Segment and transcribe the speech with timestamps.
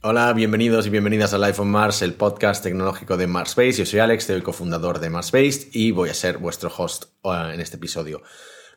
[0.00, 3.72] Hola, bienvenidos y bienvenidas a Life on Mars, el podcast tecnológico de Marspace.
[3.72, 7.50] Yo soy Alex, soy el cofundador de Marspace y voy a ser vuestro host uh,
[7.52, 8.22] en este episodio.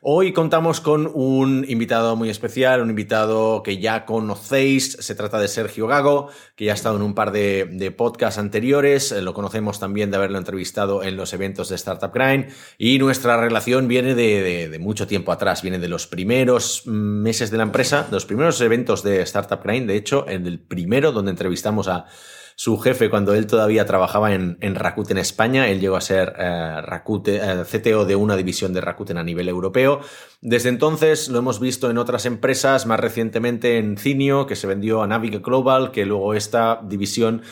[0.04, 4.96] Hoy contamos con un invitado muy especial, un invitado que ya conocéis.
[4.98, 9.12] Se trata de Sergio Gago, que ya ha estado en un par de, podcasts anteriores.
[9.12, 12.48] Lo conocemos también de haberlo entrevistado en los eventos de Startup Grind.
[12.78, 17.58] Y nuestra relación viene de, de mucho tiempo atrás, viene de los primeros meses de
[17.58, 19.86] la empresa, de los primeros eventos de Startup Grind.
[19.86, 22.06] De hecho, en el primero donde entrevistamos a
[22.54, 25.68] su jefe cuando él todavía trabajaba en, en Rakuten España.
[25.68, 29.48] Él llegó a ser eh, Rakuten, eh, CTO de una división de Rakuten a nivel
[29.48, 30.00] europeo.
[30.40, 35.02] Desde entonces lo hemos visto en otras empresas, más recientemente en Cinio, que se vendió
[35.02, 37.42] a Naviga Global, que luego esta división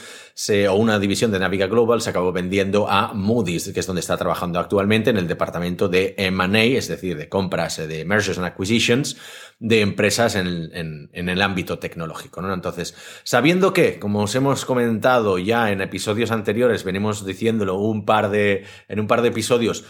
[0.69, 4.17] o una división de Naviga Global se acabó vendiendo a Moody's, que es donde está
[4.17, 8.47] trabajando actualmente en el departamento de M&A, es decir, de compras, eh, de mergers and
[8.47, 9.17] acquisitions
[9.61, 12.42] de empresas en, el ámbito tecnológico.
[12.42, 12.53] ¿no?
[12.53, 18.30] Entonces, sabiendo que, como os hemos comentado ya en episodios anteriores, venimos diciéndolo un par
[18.30, 19.84] de, en un par de episodios,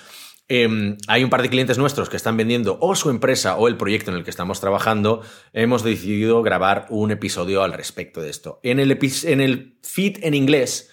[0.52, 3.76] Em, hay un par de clientes nuestros que están vendiendo o su empresa o el
[3.76, 5.22] proyecto en el que estamos trabajando.
[5.52, 8.58] Hemos decidido grabar un episodio al respecto de esto.
[8.64, 10.90] En el, en el feed en inglés,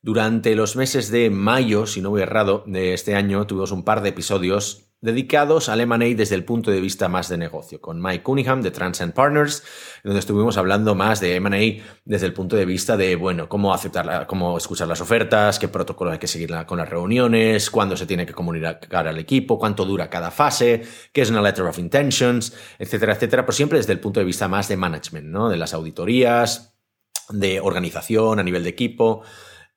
[0.00, 4.00] durante los meses de mayo, si no voy errado, de este año, tuvimos un par
[4.00, 8.22] de episodios dedicados al M&A desde el punto de vista más de negocio, con Mike
[8.22, 9.62] Cunningham de Transcend Partners,
[10.04, 14.26] donde estuvimos hablando más de M&A desde el punto de vista de, bueno, cómo aceptar,
[14.26, 18.26] cómo escuchar las ofertas, qué protocolo hay que seguir con las reuniones, cuándo se tiene
[18.26, 23.14] que comunicar al equipo, cuánto dura cada fase, qué es una letter of intentions, etcétera,
[23.14, 25.48] etcétera, pero siempre desde el punto de vista más de management, ¿no?
[25.48, 26.76] De las auditorías,
[27.30, 29.22] de organización a nivel de equipo,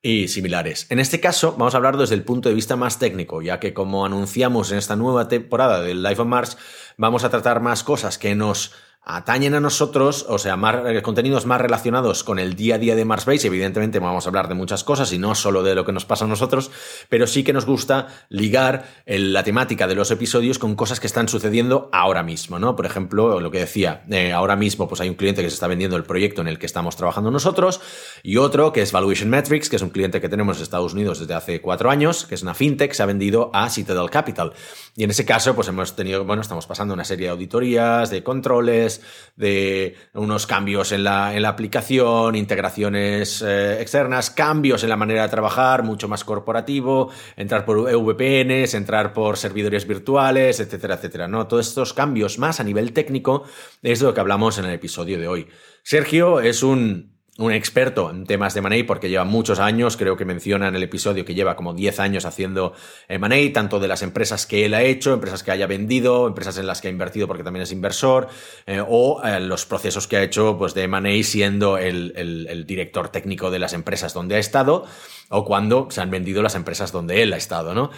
[0.05, 0.85] y similares.
[0.89, 3.73] En este caso, vamos a hablar desde el punto de vista más técnico, ya que
[3.73, 6.57] como anunciamos en esta nueva temporada del Life on Mars,
[6.97, 8.73] vamos a tratar más cosas que nos
[9.05, 12.95] atañen a nosotros, o sea, más, eh, contenidos más relacionados con el día a día
[12.95, 13.47] de Marsbase.
[13.47, 16.23] Evidentemente vamos a hablar de muchas cosas y no solo de lo que nos pasa
[16.23, 16.71] a nosotros,
[17.09, 21.27] pero sí que nos gusta ligar la temática de los episodios con cosas que están
[21.27, 22.77] sucediendo ahora mismo, ¿no?
[22.77, 25.67] Por ejemplo, lo que decía, eh, ahora mismo pues hay un cliente que se está
[25.67, 27.81] vendiendo el proyecto en el que estamos trabajando nosotros
[28.23, 31.19] y otro que es Valuation Metrics, que es un cliente que tenemos en Estados Unidos
[31.19, 34.53] desde hace cuatro años, que es una fintech, se ha vendido a Citadel Capital.
[34.95, 38.23] Y en ese caso, pues hemos tenido, bueno, estamos pasando una serie de auditorías, de
[38.23, 38.92] controles,
[39.35, 45.23] de unos cambios en la, en la aplicación, integraciones eh, externas, cambios en la manera
[45.23, 51.27] de trabajar, mucho más corporativo, entrar por VPNs, entrar por servidores virtuales, etcétera, etcétera.
[51.27, 51.47] ¿no?
[51.47, 53.43] Todos estos cambios más a nivel técnico
[53.81, 55.47] es de lo que hablamos en el episodio de hoy.
[55.83, 60.23] Sergio es un un experto en temas de M&A porque lleva muchos años, creo que
[60.23, 62.73] menciona en el episodio que lleva como 10 años haciendo
[63.07, 66.67] M&A, tanto de las empresas que él ha hecho, empresas que haya vendido, empresas en
[66.67, 68.27] las que ha invertido porque también es inversor,
[68.67, 73.09] eh, o eh, los procesos que ha hecho pues, de M&A siendo el, el director
[73.09, 74.85] técnico de las empresas donde ha estado,
[75.29, 77.89] o cuando se han vendido las empresas donde él ha estado, ¿no?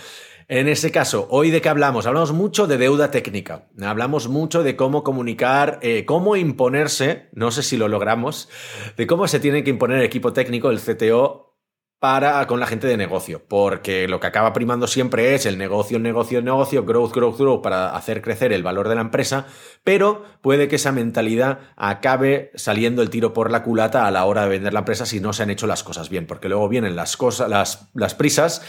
[0.47, 2.05] En ese caso, hoy de qué hablamos?
[2.05, 7.63] Hablamos mucho de deuda técnica, hablamos mucho de cómo comunicar, eh, cómo imponerse, no sé
[7.63, 8.47] si lo logramos,
[8.95, 11.55] de cómo se tiene que imponer el equipo técnico, el CTO,
[11.97, 15.97] para con la gente de negocio, porque lo que acaba primando siempre es el negocio,
[15.97, 19.47] el negocio, el negocio, growth, growth, growth, para hacer crecer el valor de la empresa,
[19.83, 24.43] pero puede que esa mentalidad acabe saliendo el tiro por la culata a la hora
[24.43, 26.95] de vender la empresa si no se han hecho las cosas bien, porque luego vienen
[26.95, 28.61] las cosas, las, las prisas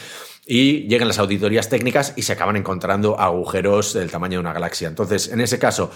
[0.47, 4.87] y llegan las auditorías técnicas y se acaban encontrando agujeros del tamaño de una galaxia.
[4.87, 5.91] Entonces, en ese caso,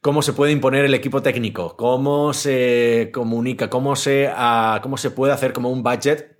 [0.00, 1.76] ¿cómo se puede imponer el equipo técnico?
[1.76, 3.68] ¿Cómo se comunica?
[3.68, 6.38] ¿Cómo se, ah, cómo se puede hacer como un budget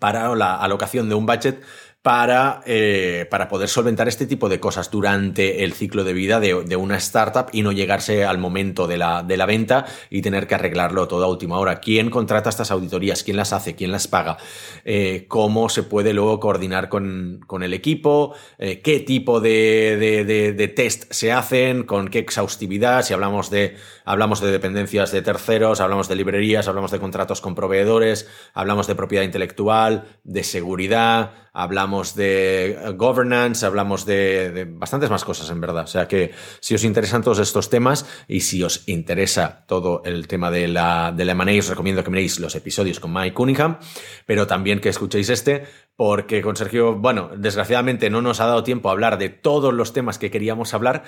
[0.00, 1.62] para la alocación de un budget
[2.02, 6.76] para, eh, para poder solventar este tipo de cosas durante el ciclo de vida de,
[6.76, 10.56] una startup y no llegarse al momento de la, de la, venta y tener que
[10.56, 11.78] arreglarlo todo a última hora.
[11.78, 13.22] ¿Quién contrata estas auditorías?
[13.22, 13.76] ¿Quién las hace?
[13.76, 14.36] ¿Quién las paga?
[14.84, 18.34] Eh, ¿Cómo se puede luego coordinar con, con el equipo?
[18.58, 21.84] Eh, ¿Qué tipo de, de, de, test se hacen?
[21.84, 23.04] ¿Con qué exhaustividad?
[23.04, 27.54] Si hablamos de, hablamos de dependencias de terceros, hablamos de librerías, hablamos de contratos con
[27.54, 35.50] proveedores, hablamos de propiedad intelectual, de seguridad, hablamos de governance, hablamos de, bastantes más cosas,
[35.50, 35.84] en verdad.
[35.84, 40.26] O sea que si os interesan todos estos temas y si os interesa todo el
[40.26, 43.78] tema de la, de la M&A, os recomiendo que miréis los episodios con Mike Cunningham,
[44.26, 45.64] pero también que escuchéis este,
[45.96, 49.92] porque con Sergio, bueno, desgraciadamente no nos ha dado tiempo a hablar de todos los
[49.92, 51.04] temas que queríamos hablar,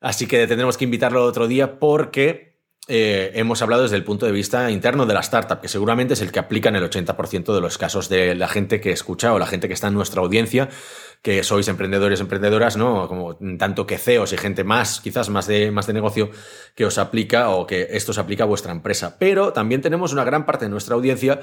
[0.00, 2.49] así que tendremos que invitarlo otro día porque
[2.90, 6.20] eh, hemos hablado desde el punto de vista interno de la startup, que seguramente es
[6.20, 9.38] el que aplica en el 80% de los casos de la gente que escucha o
[9.38, 10.68] la gente que está en nuestra audiencia,
[11.22, 13.06] que sois emprendedores, emprendedoras, ¿no?
[13.06, 16.30] Como tanto que CEOs y gente más, quizás más de, más de negocio,
[16.74, 19.16] que os aplica o que esto se aplica a vuestra empresa.
[19.18, 21.40] Pero también tenemos una gran parte de nuestra audiencia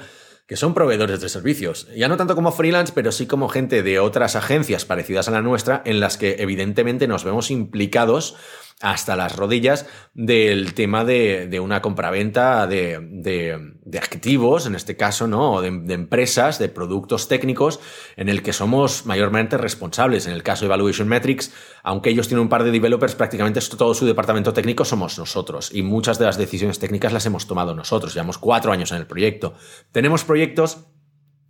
[0.47, 1.87] que son proveedores de servicios.
[1.95, 5.41] Ya no tanto como freelance, pero sí como gente de otras agencias parecidas a la
[5.41, 8.35] nuestra, en las que evidentemente nos vemos implicados
[8.79, 15.53] hasta las rodillas del tema de, una compraventa de, de, activos, en este caso, ¿no?
[15.53, 17.79] O de, empresas, de productos técnicos,
[18.17, 20.27] en el que somos mayormente responsables.
[20.27, 21.51] En el caso de Evaluation Metrics,
[21.81, 25.71] aunque ellos tienen un par de developers, prácticamente todo su departamento técnico somos nosotros.
[25.73, 28.13] Y muchas de las decisiones técnicas las hemos tomado nosotros.
[28.13, 29.55] Llevamos cuatro años en el proyecto.
[29.91, 30.85] Tenemos proyectos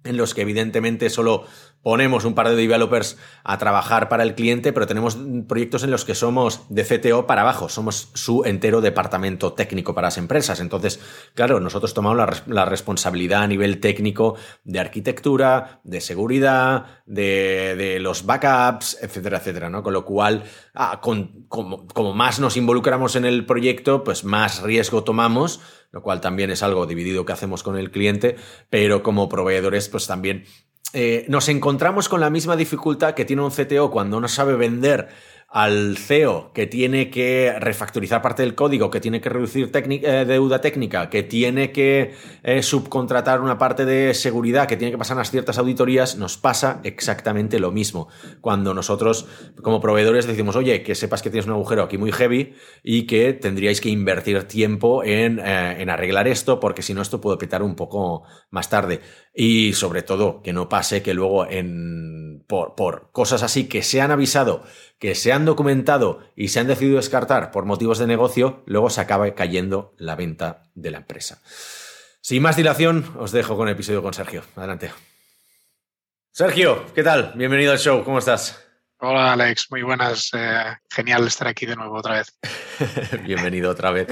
[0.07, 1.45] en los que evidentemente solo
[1.87, 5.17] ponemos un par de developers a trabajar para el cliente, pero tenemos
[5.47, 10.07] proyectos en los que somos de CTO para abajo, somos su entero departamento técnico para
[10.07, 10.59] las empresas.
[10.59, 10.99] Entonces,
[11.33, 14.35] claro, nosotros tomamos la, responsabilidad a nivel técnico
[14.65, 19.81] de arquitectura, de seguridad, de, los backups, etcétera, etcétera, ¿no?
[19.81, 20.43] Con lo cual,
[20.77, 25.59] ah, como, más nos involucramos en el proyecto, pues más riesgo tomamos
[25.91, 28.35] lo cual también es algo dividido que hacemos con el cliente,
[28.69, 30.45] pero como proveedores, pues también
[30.93, 35.09] eh, nos encontramos con la misma dificultad que tiene un CTO cuando no sabe vender
[35.49, 40.59] al CEO que tiene que refactorizar parte del código, que tiene que reducir eh, deuda
[40.59, 42.13] técnica, que tiene que
[42.43, 46.81] eh, subcontratar una parte de seguridad, que tiene que pasar unas ciertas auditorías, nos pasa
[46.83, 48.09] exactamente lo mismo.
[48.41, 49.25] Cuando nosotros
[49.63, 52.53] como proveedores decimos, oye, que sepas que tienes un agujero aquí muy heavy
[52.83, 57.21] y que tendríais que invertir tiempo en, eh, en arreglar esto, porque si no esto
[57.21, 58.99] puede petar un poco más tarde.
[59.33, 61.45] Y sobre todo, que no pase que luego
[62.47, 64.63] por, por cosas así que se han avisado
[64.99, 69.01] que se han documentado y se han decidido descartar por motivos de negocio, luego se
[69.01, 71.41] acaba cayendo la venta de la empresa.
[72.21, 74.43] Sin más dilación, os dejo con el episodio con Sergio.
[74.55, 74.91] Adelante.
[76.31, 77.33] Sergio, ¿qué tal?
[77.35, 78.66] Bienvenido al show, ¿cómo estás?
[78.99, 80.31] Hola Alex, muy buenas.
[80.33, 82.35] Eh, genial estar aquí de nuevo otra vez.
[83.25, 84.07] Bienvenido otra vez.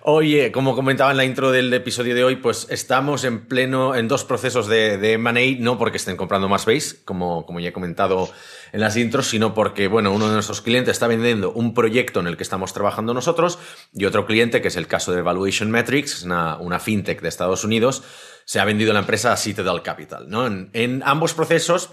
[0.00, 4.08] Oye, como comentaba en la intro del episodio de hoy, pues estamos en pleno, en
[4.08, 7.72] dos procesos de, de M&A, no porque estén comprando más base, como, como ya he
[7.72, 8.28] comentado
[8.72, 12.26] en las intros, sino porque, bueno, uno de nuestros clientes está vendiendo un proyecto en
[12.26, 13.60] el que estamos trabajando nosotros
[13.92, 17.62] y otro cliente, que es el caso de Valuation Metrics, una, una fintech de Estados
[17.62, 18.02] Unidos,
[18.46, 20.28] se ha vendido la empresa a Citadel Capital.
[20.28, 20.44] ¿no?
[20.44, 21.90] en ambos procesos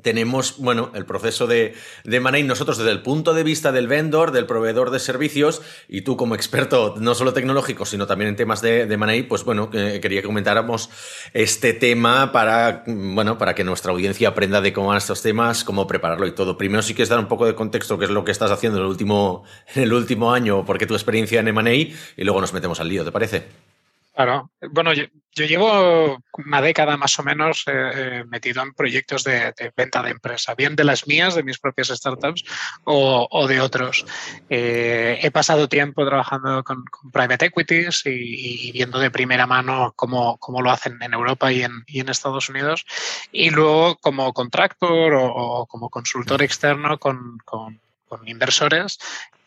[0.00, 1.74] tenemos, bueno, el proceso de,
[2.04, 6.16] de nosotros desde el punto de vista del vendor, del proveedor de servicios, y tú
[6.16, 10.26] como experto no solo tecnológico, sino también en temas de, de pues bueno, quería que
[10.26, 10.88] comentáramos
[11.34, 15.86] este tema para, bueno, para que nuestra audiencia aprenda de cómo van estos temas, cómo
[15.86, 16.56] prepararlo y todo.
[16.56, 18.78] Primero sí que es dar un poco de contexto, qué es lo que estás haciendo
[18.78, 19.44] en el último,
[19.74, 23.12] el último año, porque tu experiencia en M&A, y luego nos metemos al lío, ¿te
[23.12, 23.71] parece?
[24.14, 24.50] Claro.
[24.70, 30.02] Bueno, yo, llevo una década más o menos eh, eh, metido en proyectos de, venta
[30.02, 32.44] de empresa, bien de las mías, de mis propias startups
[32.84, 34.04] o, de otros.
[34.50, 40.60] Eh, he pasado tiempo trabajando con, private equities y, viendo de primera mano cómo, cómo,
[40.60, 42.84] lo hacen en Europa y en, y en, Estados Unidos.
[43.32, 47.80] Y luego como contractor o, como consultor externo con, con
[48.12, 48.98] con inversores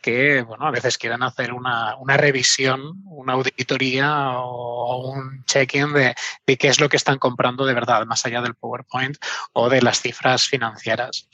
[0.05, 6.67] que bueno, a veces quieran hacer una, revisión, una auditoría o un check-in de, qué
[6.67, 9.17] es lo que están comprando de verdad, más allá del PowerPoint
[9.53, 11.27] o de las cifras financieras.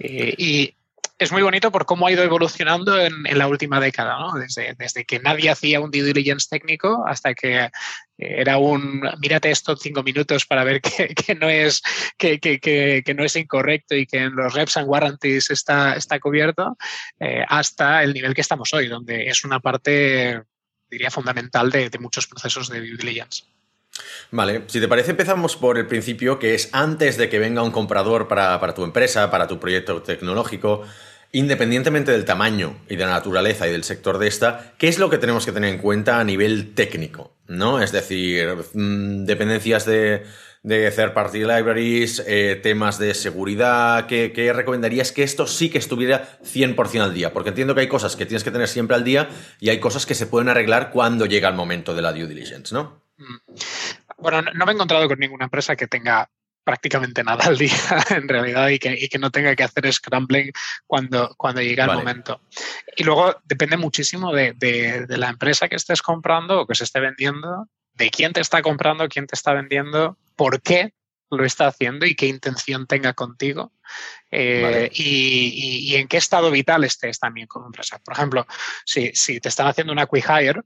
[0.00, 0.74] Eh, y,
[1.16, 4.34] es muy bonito por cómo ha ido evolucionando en, la última década, ¿no?
[4.34, 7.70] desde, desde, que nadie hacía un due diligence técnico hasta que
[8.18, 11.82] era un mírate esto cinco minutos para ver que, no, es,
[12.18, 16.76] que, no es incorrecto y que en los reps and warranties está, está cubierto,
[17.20, 20.42] eh, hasta el nivel que estamos hoy, donde es una parte,
[20.90, 23.44] diría, fundamental de, de muchos procesos de due diligence.
[24.30, 27.70] Vale, si te parece empezamos por el principio, que es antes de que venga un
[27.70, 30.84] comprador para, para tu empresa, para tu proyecto tecnológico,
[31.32, 35.10] Independientemente del tamaño y de la naturaleza y del sector de esta, ¿qué es lo
[35.10, 37.36] que tenemos que tener en cuenta a nivel técnico?
[37.46, 37.82] ¿No?
[37.82, 40.24] Es decir, mm, dependencias de,
[40.62, 45.78] de third party libraries, eh, temas de seguridad, ¿qué, ¿qué, recomendarías que esto sí que
[45.78, 47.32] estuviera 100% al día?
[47.32, 49.28] Porque entiendo que hay cosas que tienes que tener siempre al día
[49.60, 52.74] y hay cosas que se pueden arreglar cuando llega el momento de la due diligence,
[52.74, 53.02] ¿no?
[53.18, 53.54] Mm.
[54.18, 56.28] Bueno, no me he encontrado con ninguna empresa que tenga
[56.68, 57.72] prácticamente nada al día
[58.10, 60.52] en realidad y que, que no tenga que hacer scrambling
[60.86, 62.42] cuando, cuando llega el momento.
[62.94, 66.84] Y luego depende muchísimo de, de, de, la empresa que estés comprando o que se
[66.84, 70.92] esté vendiendo, de quién te está comprando, quién te está vendiendo, por qué
[71.30, 73.72] lo está haciendo y qué intención tenga contigo
[74.30, 77.98] eh, y, y, en qué estado vital estés también como empresa.
[78.04, 78.46] Por ejemplo,
[78.84, 80.60] si, si te están haciendo una quick hire,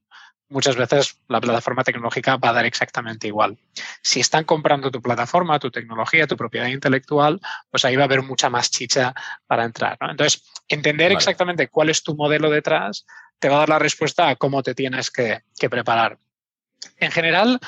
[0.52, 3.58] muchas veces la plataforma tecnológica va a dar exactamente igual.
[4.02, 7.40] Si están comprando tu plataforma, tu tecnología, tu propiedad intelectual,
[7.70, 9.14] pues ahí va a haber mucha más chicha
[9.46, 9.98] para entrar.
[10.00, 10.10] ¿no?
[10.10, 11.16] Entonces, entender vale.
[11.16, 13.04] exactamente cuál es tu modelo detrás
[13.38, 16.18] te va a dar la respuesta a cómo te tienes que, que preparar.
[16.98, 17.58] En general,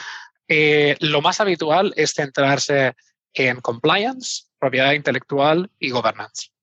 [0.46, 2.94] eh, lo más habitual es centrarse
[3.32, 6.53] en compliance, propiedad intelectual y governance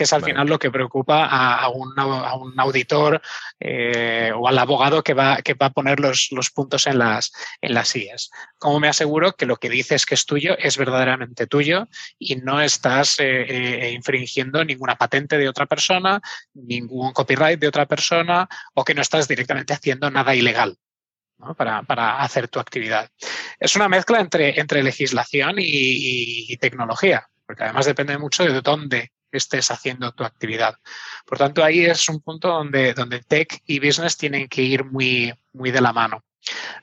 [0.00, 0.32] que es al vale.
[0.32, 3.20] final lo que preocupa a, a, un, a un, auditor
[3.60, 7.30] eh, o al abogado que va, que va a poner los, los, puntos en las,
[7.60, 8.30] en las IES.
[8.56, 11.86] ¿Cómo me aseguro que lo que dices que es tuyo es verdaderamente tuyo
[12.18, 16.22] y no estás eh, eh, infringiendo ninguna patente de otra persona,
[16.54, 20.78] ningún copyright de otra persona o que no estás directamente haciendo nada ilegal?
[21.36, 21.54] ¿no?
[21.54, 23.10] Para, para, hacer tu actividad.
[23.58, 28.62] Es una mezcla entre, entre legislación y, y, y tecnología, porque además depende mucho de
[28.62, 30.76] dónde estés haciendo tu actividad.
[31.26, 35.32] Por tanto, ahí es un punto donde, donde tech y business tienen que ir muy,
[35.52, 36.24] muy de la mano.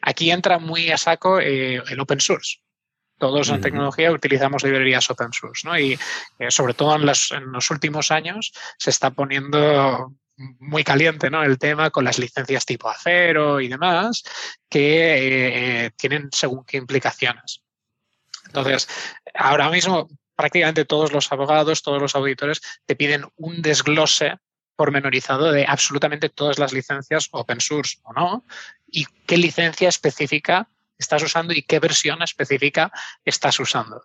[0.01, 2.59] Aquí entra muy a saco eh, el open source.
[3.17, 3.61] Todos en uh -huh.
[3.63, 5.77] tecnología utilizamos librerías open source, ¿no?
[5.77, 5.97] Y
[6.39, 10.13] eh, sobre todo en, las, en, los últimos años se está poniendo
[10.59, 11.43] muy caliente, ¿no?
[11.43, 14.23] El tema con las licencias tipo acero y demás,
[14.69, 17.63] que eh, tienen según qué implicaciones.
[18.45, 18.87] Entonces,
[19.33, 24.37] ahora mismo prácticamente todos los abogados, todos los auditores te piden un desglose
[24.77, 28.45] pormenorizado de absolutamente todas las licencias open source o no,
[28.85, 32.91] y qué licencia específica estás usando y qué versión específica
[33.25, 34.03] estás usando.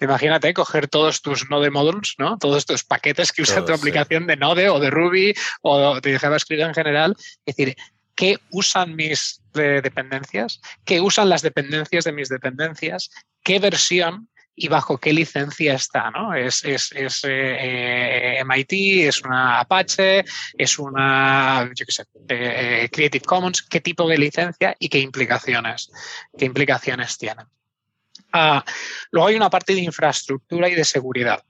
[0.00, 2.38] Imagínate coger todos tus Node modules, ¿no?
[2.38, 4.26] Todos tus paquetes que usa tu aplicación sí.
[4.28, 7.16] de Node o de Ruby o de JavaScript en general.
[7.46, 7.76] Es decir,
[8.14, 10.60] ¿qué usan mis eh, dependencias?
[10.84, 13.10] ¿Qué usan las dependencias de mis dependencias?
[13.42, 14.28] ¿Qué versión
[14.62, 16.34] y bajo qué licencia está, ¿no?
[16.34, 20.22] Es, es, es eh, MIT, es una Apache,
[20.56, 21.70] es una,
[22.28, 25.90] eh, Creative Commons, qué tipo de licencia y qué implicaciones,
[26.36, 27.46] qué implicaciones tienen.
[28.32, 28.62] Ah,
[29.10, 31.42] luego hay una parte de infraestructura y de seguridad.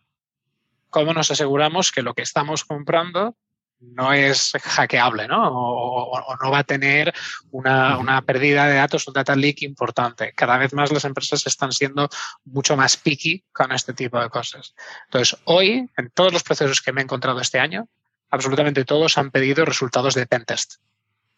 [0.89, 3.35] ¿Cómo nos aseguramos que lo que estamos comprando
[3.81, 5.49] no es hackeable, ¿no?
[5.49, 7.13] O, o, no va a tener
[7.51, 10.33] una, una, pérdida de datos, un data leak importante.
[10.35, 12.09] Cada vez más las empresas están siendo
[12.45, 14.75] mucho más picky con este tipo de cosas.
[15.07, 17.89] Entonces, hoy, en todos los procesos que me he encontrado este año,
[18.31, 20.75] absolutamente todos han pedido resultados de pentest.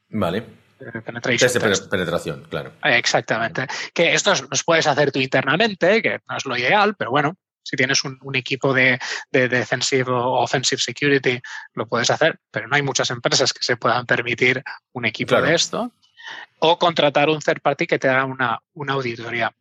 [0.08, 0.44] Vale.
[1.04, 2.72] Penetration test de penetración, claro.
[2.82, 3.68] Exactamente.
[3.94, 7.76] Que esto los puedes hacer tú internamente, que no es lo ideal, pero bueno, si
[7.76, 8.99] tienes un, un equipo de,
[9.31, 11.40] de, defensive o offensive security,
[11.75, 15.47] lo puedes hacer, pero no hay muchas empresas que se puedan permitir un equipo claro.
[15.47, 15.92] de esto.
[16.61, 19.52] O contratar un third party que te haga una, una auditoría.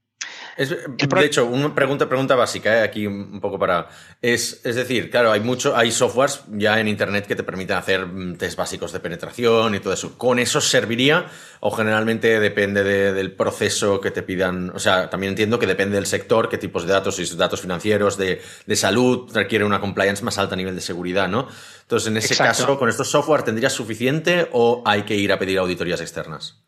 [0.58, 2.84] Es, de hecho, una pregunta, pregunta básica, ¿eh?
[2.84, 3.88] aquí un poco para.
[4.22, 8.06] Es, es decir, claro, hay mucho, hay softwares ya en internet que te permiten hacer
[8.06, 10.18] mm, test básicos de penetración y todo eso.
[10.18, 11.26] ¿Con eso serviría?
[11.62, 14.72] O generalmente depende de, del proceso que te pidan.
[14.76, 18.18] O sea, también entiendo que depende del sector, qué tipos de datos, si datos financieros,
[18.18, 21.48] de, de salud, requiere una compliance más alta a nivel de seguridad, ¿no?
[21.82, 22.64] Entonces, en ese Exacto.
[22.64, 26.62] caso, ¿con estos software tendrías suficiente o hay que ir a pedir auditorías externas?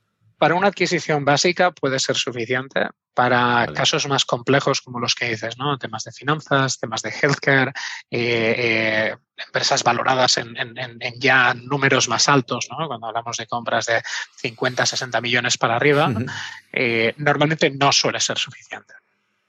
[0.44, 2.90] Para una adquisición básica puede ser suficiente.
[3.14, 3.74] Para vale.
[3.74, 5.78] casos más complejos como los que dices, ¿no?
[5.78, 7.72] Temas de finanzas, temas de healthcare,
[8.12, 12.90] eh, eh, empresas valoradas en, en, en, ya números más altos, ¿no?
[12.90, 14.02] Cuando hablamos de compras de
[14.36, 16.32] 50, 60 millones para arriba, uh -huh.
[16.74, 18.96] eh, normalmente no suele ser suficiente.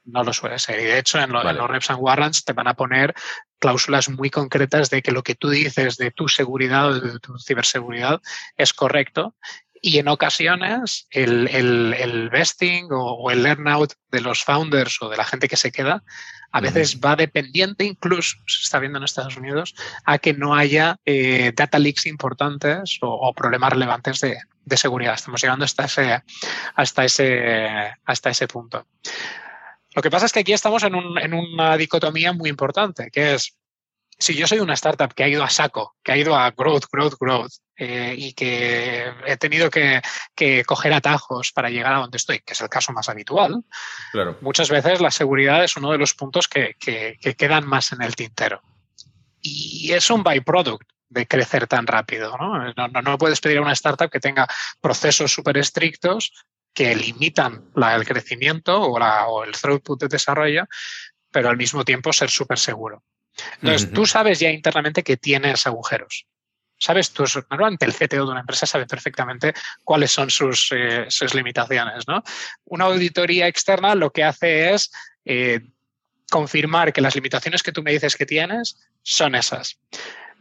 [0.05, 0.79] No lo suele ser.
[0.79, 1.49] Y de hecho, en, lo, vale.
[1.49, 3.13] en los reps and warrants te van a poner
[3.59, 7.37] cláusulas muy concretas de que lo que tú dices de tu seguridad o de tu
[7.39, 8.21] ciberseguridad
[8.55, 9.35] es correcto
[9.85, 15.09] y en ocasiones el, el, el vesting o, o, el earnout de los founders o
[15.09, 16.01] de la gente que se queda
[16.51, 19.75] a veces va dependiente, incluso se está viendo en Estados Unidos,
[20.05, 25.13] a que no haya eh, data leaks importantes o, o problemas relevantes de, de, seguridad.
[25.13, 26.23] Estamos llegando hasta ese,
[26.73, 28.87] hasta ese, hasta ese punto.
[29.93, 33.35] Lo que pasa es que aquí estamos en, un, en una dicotomía muy importante, que
[33.35, 33.55] es
[34.17, 36.85] si yo soy una startup que ha ido a saco, que ha ido a growth,
[36.89, 40.01] growth, growth, eh, y que he tenido que,
[40.33, 43.63] que, coger atajos para llegar a donde estoy, que es el caso más habitual,
[44.11, 44.37] claro.
[44.41, 48.01] muchas veces la seguridad es uno de los puntos que, que, que quedan más en
[48.01, 48.61] el tintero.
[49.41, 52.37] Y es un byproduct de crecer tan rápido.
[52.37, 52.73] ¿no?
[52.73, 54.47] No, no, no puedes pedir a una startup que tenga
[54.81, 56.31] procesos súper estrictos
[56.73, 60.65] que limitan el crecimiento o, o, el throughput de desarrollo,
[61.31, 63.03] pero al mismo tiempo ser súper seguro.
[63.61, 66.25] Entonces, tú sabes ya internamente que tienes agujeros.
[66.77, 69.53] Sabes, tú, normalmente el CTO de una empresa sabe perfectamente
[69.83, 72.07] cuáles son sus, eh, sus limitaciones.
[72.07, 72.23] ¿no?
[72.65, 74.91] Una auditoría externa lo que hace es
[75.23, 75.61] eh,
[76.29, 79.79] confirmar que las limitaciones que tú me dices que tienes son esas.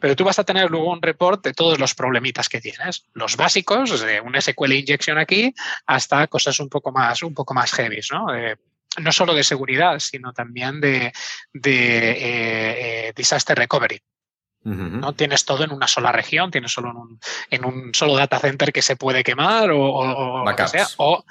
[0.01, 3.37] Pero tú vas a tener luego un report de todos los problemitas que tienes, los
[3.37, 5.55] básicos, desde un SQL injection aquí
[5.87, 8.27] hasta cosas un poco más, un poco más heavy, ¿no?
[8.99, 11.13] no solo de seguridad, sino también de,
[11.53, 14.01] de eh, disaster recovery.
[14.65, 15.13] ¿No?
[15.13, 18.73] Tienes todo en una sola región, tienes solo en un, en un solo data center
[18.73, 21.25] que se puede quemar o, o, o, sea, o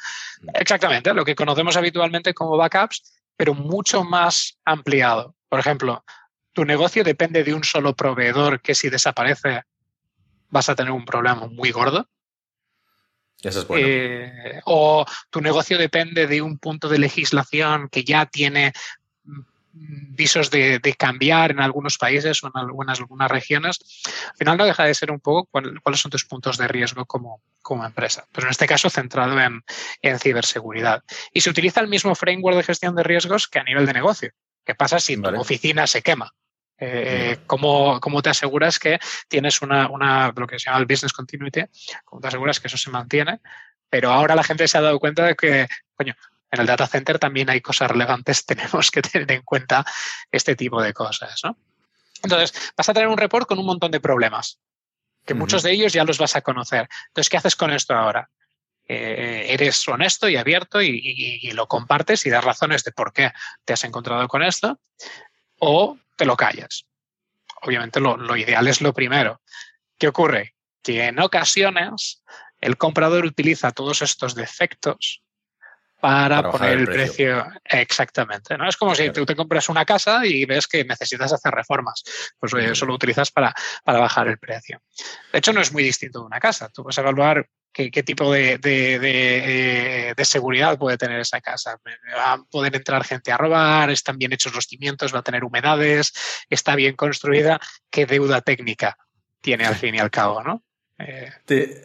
[0.54, 5.36] exactamente lo que conocemos habitualmente como backups, pero mucho más ampliado.
[5.50, 6.04] Por ejemplo,
[6.54, 9.64] tu negocio depende de un solo proveedor que si desaparece
[10.50, 12.08] vas a tener un problema muy gordo.
[13.42, 13.88] Eso es bueno.
[13.88, 18.72] Eh, o tu negocio depende de un punto de legislación que ya tiene
[19.74, 23.80] visos de, cambiar en algunos países o en algunas, algunas regiones,
[24.30, 27.42] al final no deja de ser un poco cuáles son tus puntos de riesgo como,
[27.62, 29.64] como empresa, pero en este caso centrado en,
[30.02, 31.04] en, ciberseguridad.
[31.34, 34.32] Y se utiliza el mismo framework de gestión de riesgos que a nivel de negocio.
[34.64, 36.32] ¿Qué pasa si tu oficina se quema?
[36.78, 41.14] Eh, ¿cómo, ¿cómo, te aseguras que tienes una, una, lo que se llama el business
[41.14, 41.62] continuity?
[42.04, 43.40] ¿Cómo te aseguras que eso se mantiene?
[43.90, 46.16] Pero ahora la gente se ha dado cuenta de que, coño,
[46.54, 49.84] en el data center también hay cosas relevantes, tenemos que tener en cuenta
[50.32, 51.42] este tipo de cosas.
[51.44, 51.58] ¿no?
[52.22, 54.60] Entonces, vas a tener un report con un montón de problemas,
[55.26, 56.88] que muchos de ellos ya los vas a conocer.
[57.08, 58.30] Entonces, ¿qué haces con esto ahora?
[58.86, 63.32] Eh, eres honesto y abierto y, lo compartes y das razones de por qué
[63.66, 64.80] te has encontrado con esto,
[65.60, 66.86] o te lo callas.
[67.62, 69.42] Obviamente lo, lo ideal es lo primero.
[69.98, 70.54] ¿Qué ocurre?
[70.84, 72.22] Que en ocasiones
[72.60, 75.24] el comprador utiliza todos estos defectos
[76.04, 77.48] para, poner el precio.
[77.64, 78.58] Exactamente.
[78.58, 78.68] ¿no?
[78.68, 82.04] Es como si tú te compras una casa y ves que necesitas hacer reformas.
[82.38, 83.54] Pues eso lo utilizas para,
[83.86, 84.82] para, bajar el precio.
[85.32, 86.68] De hecho, no es muy distinto de una casa.
[86.74, 91.78] Tú puedes evaluar qué, qué tipo de, de, de, de, seguridad puede tener esa casa.
[92.18, 95.46] Va a poder entrar gente a robar, están bien hechos los cimientos, va a tener
[95.46, 96.12] humedades,
[96.50, 97.62] está bien construida.
[97.90, 98.98] ¿Qué deuda técnica
[99.40, 100.44] tiene al fin y al cabo?
[100.44, 100.66] ¿no?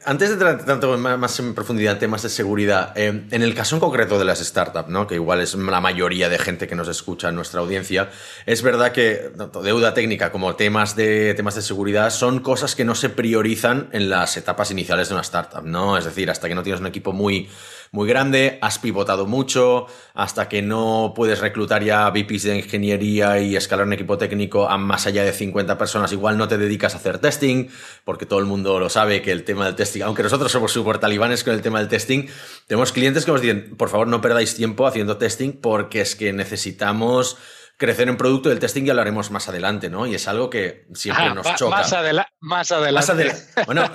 [0.04, 3.74] Antes de entrar tanto más, en profundidad en temas de seguridad, eh, en el caso
[3.74, 5.06] en concreto de las startups, ¿no?
[5.06, 8.10] que igual es la mayoría de gente que nos escucha en nuestra audiencia,
[8.44, 12.84] es verdad que tanto deuda técnica como temas de, temas de seguridad son cosas que
[12.84, 15.64] no se priorizan en las etapas iniciales de una startup.
[15.64, 15.96] ¿no?
[15.96, 17.48] Es decir, hasta que no tienes un equipo muy
[17.92, 23.56] muy grande, has pivotado mucho, hasta que no puedes reclutar ya VPs de ingeniería y
[23.56, 26.98] escalar un equipo técnico a más allá de 50 personas, igual no te dedicas a
[26.98, 27.68] hacer testing,
[28.04, 30.98] porque todo el mundo lo sabe que el tema del testing, aunque nosotros somos súper
[30.98, 32.26] talibanes con el tema del testing,
[32.66, 36.32] tenemos clientes que nos dicen, por favor no perdáis tiempo haciendo testing porque es que
[36.32, 37.36] necesitamos
[37.78, 40.04] crecer en producto del testing ya lo haremos más adelante, ¿no?
[40.06, 41.76] Y es algo que siempre ah, nos choca.
[41.76, 41.92] Más,
[42.40, 43.36] más adelante.
[43.66, 43.88] bueno,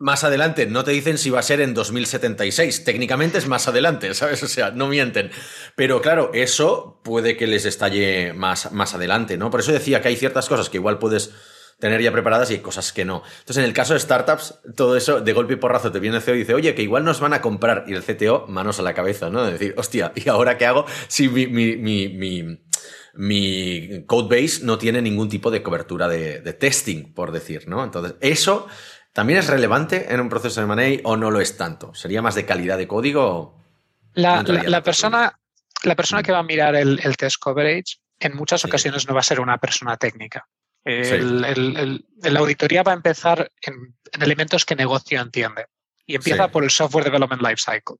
[0.00, 0.66] más adelante.
[0.66, 2.84] No te dicen si va a ser en 2076.
[2.84, 4.42] Técnicamente es más adelante, ¿sabes?
[4.42, 5.30] O sea, no mienten.
[5.74, 9.50] Pero claro, eso puede que les estalle más, más adelante, ¿no?
[9.50, 11.32] Por eso decía que hay ciertas cosas que igual puedes
[11.80, 13.22] tener ya preparadas y cosas que no.
[13.38, 16.22] Entonces, en el caso de startups, todo eso de golpe y porrazo te viene el
[16.22, 17.84] CEO y dice, oye, que igual nos van a comprar.
[17.88, 19.44] Y el CTO, manos a la cabeza, ¿no?
[19.44, 22.58] De decir, hostia, ¿y ahora qué hago si mi, mi, mi mi
[24.06, 27.84] codebase no tiene ningún tipo de cobertura de, testing, por decir, ¿no?
[27.84, 28.66] Entonces, eso
[29.12, 31.94] también es relevante en un proceso de money o no lo es tanto.
[31.94, 33.62] ¿Sería más de calidad de código?
[34.14, 34.42] La,
[34.82, 35.38] persona,
[35.82, 39.24] la persona que va a mirar el, test coverage en muchas ocasiones no va a
[39.24, 40.46] ser una persona técnica.
[40.84, 45.66] la auditoría va a empezar en, elementos que negocio entiende
[46.06, 47.96] y empieza por el software development lifecycle.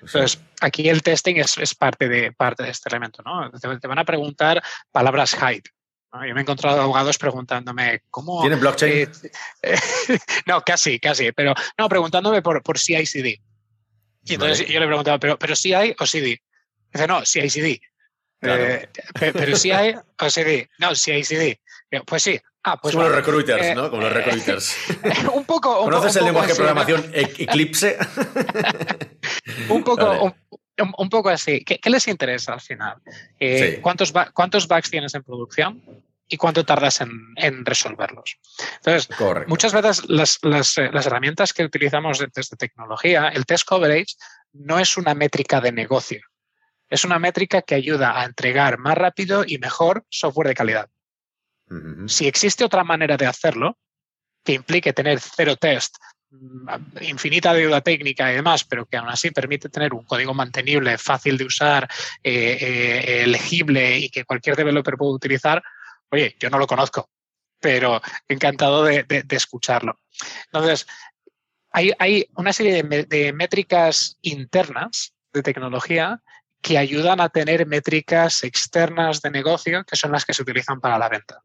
[0.00, 3.50] Entonces, aquí el testing es, parte, de, parte de este elemento, ¿no?
[3.50, 5.68] Te, van a preguntar palabras hype.
[6.12, 8.40] Yo me he encontrado abogados preguntándome cómo...
[8.40, 9.08] ¿Tiene blockchain?
[9.62, 9.78] Eh,
[10.46, 13.40] no, casi, casi, pero no, preguntándome por, por CI/CD.
[14.24, 16.42] Y entonces yo le preguntaba, ¿pero, pero CI o CD?
[16.92, 17.80] Dice, no, CI/CD.
[18.42, 18.88] Eh,
[19.20, 20.68] pero CI o CD.
[20.78, 21.60] No, CI/CD.
[22.06, 23.90] Pues sí, Ah, pues Como los recruiters, eh, ¿no?
[23.90, 24.76] Como los recruiters.
[25.32, 25.82] un poco.
[25.84, 27.96] ¿Conoces el lenguaje de programación Eclipse?
[29.68, 30.34] un poco.
[30.96, 31.62] Un, poco así.
[31.64, 32.96] ¿Qué, les interesa al final?
[33.38, 35.82] Eh, ¿cuántos, ¿Cuántos bugs tienes en producción?
[36.32, 38.38] y cuánto tardas en, resolverlos.
[38.76, 39.08] Entonces,
[39.48, 44.14] muchas veces las, las, eh, las, herramientas que utilizamos desde tecnología, el test coverage,
[44.52, 46.20] no es una métrica de negocio.
[46.88, 50.88] Es una métrica que ayuda a entregar más rápido y mejor software de calidad.
[52.06, 53.78] Si existe otra manera de hacerlo,
[54.44, 55.96] que implique tener cero test
[57.00, 61.36] infinita deuda técnica y demás, pero que aún así permite tener un código mantenible, fácil
[61.36, 61.88] de usar,
[62.22, 65.62] eh, eh, legible y que cualquier developer puede utilizar,
[66.10, 67.10] oye, yo no lo conozco,
[67.58, 69.98] pero encantado de, escucharlo.
[70.46, 70.86] Entonces,
[71.72, 76.20] hay, una serie de, métricas internas de tecnología
[76.60, 80.98] que ayudan a tener métricas externas de negocio que son las que se utilizan para
[80.98, 81.42] la venta.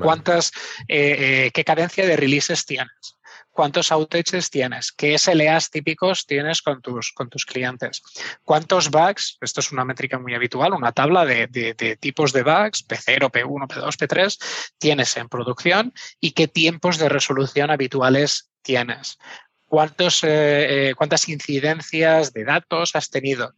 [0.00, 0.52] ¿Cuántas,
[0.88, 3.16] eh, qué cadencia de releases tienes?
[3.56, 8.02] cuántos outages tienes, qué SLAs típicos tienes con tus, con tus clientes,
[8.44, 13.30] cuántos bugs, esto es una métrica muy habitual, una tabla de, tipos de bugs, P0,
[13.30, 14.38] P1, P2, P3,
[14.78, 19.18] tienes en producción y qué tiempos de resolución habituales tienes.
[19.68, 23.52] ¿Cuántos, eh, eh, ¿Cuántas incidencias de datos has tenido?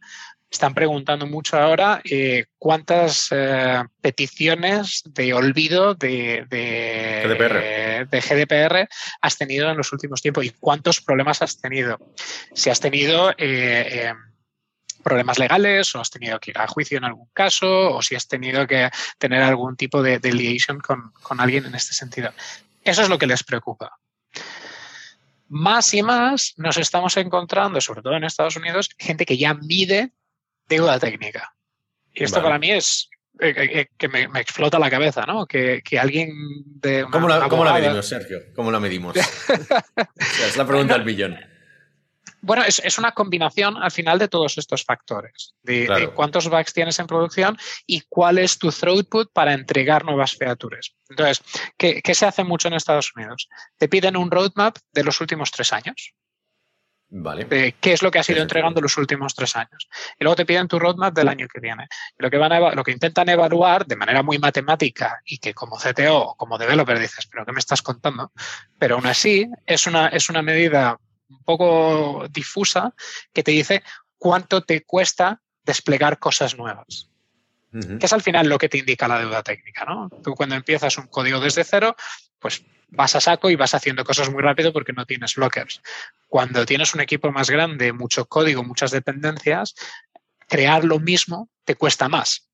[0.51, 6.45] están preguntando mucho ahora eh, cuántas eh, peticiones de olvido de,
[8.09, 8.89] GDPR.
[9.21, 11.99] has tenido en los últimos tiempos y cuántos problemas has tenido.
[12.53, 13.31] Si has tenido
[15.03, 18.27] problemas legales o has tenido que ir a juicio en algún caso o si has
[18.27, 22.33] tenido que tener algún tipo de, de liaison con, con alguien en este sentido.
[22.83, 23.97] Eso es lo que les preocupa.
[25.49, 30.11] Más y más nos estamos encontrando, sobre todo en Estados Unidos, gente que ya mide
[30.67, 31.53] deuda técnica.
[32.13, 33.09] Y esto para mí es
[33.39, 35.45] eh, eh, eh, que me, explota la cabeza, ¿no?
[35.45, 36.29] Que, alguien
[36.81, 37.05] de.
[37.09, 38.39] ¿Cómo, la, medimos, Sergio?
[38.53, 39.15] ¿Cómo la medimos?
[40.45, 41.39] es la pregunta del millón.
[42.41, 47.07] Bueno, es, una combinación al final de todos estos factores, de, cuántos bugs tienes en
[47.07, 50.95] producción y cuál es tu throughput para entregar nuevas features.
[51.09, 51.41] Entonces,
[51.77, 53.49] ¿qué, ¿qué, se hace mucho en Estados Unidos?
[53.77, 56.13] Te piden un roadmap de los últimos tres años.
[57.11, 57.47] Vale.
[57.79, 59.89] qué es lo que has ido entregando los últimos tres años.
[60.19, 61.87] Y luego te piden tu roadmap del año que viene.
[62.17, 65.77] lo que, van a, lo que intentan evaluar de manera muy matemática y que como
[65.77, 68.31] CTO o como developer dices, pero ¿qué me estás contando?
[68.77, 72.93] Pero aún así es una, es una medida un poco difusa
[73.33, 73.83] que te dice
[74.17, 77.09] cuánto te cuesta desplegar cosas nuevas.
[77.71, 80.09] Que es al final lo que te indica la deuda técnica, ¿no?
[80.23, 81.95] Tú cuando empiezas un código desde cero,
[82.39, 85.79] pues vas a saco y vas haciendo cosas muy rápido porque no tienes blockers.
[86.27, 89.75] Cuando tienes un equipo más grande, mucho código, muchas dependencias,
[90.47, 92.49] crear lo mismo te cuesta más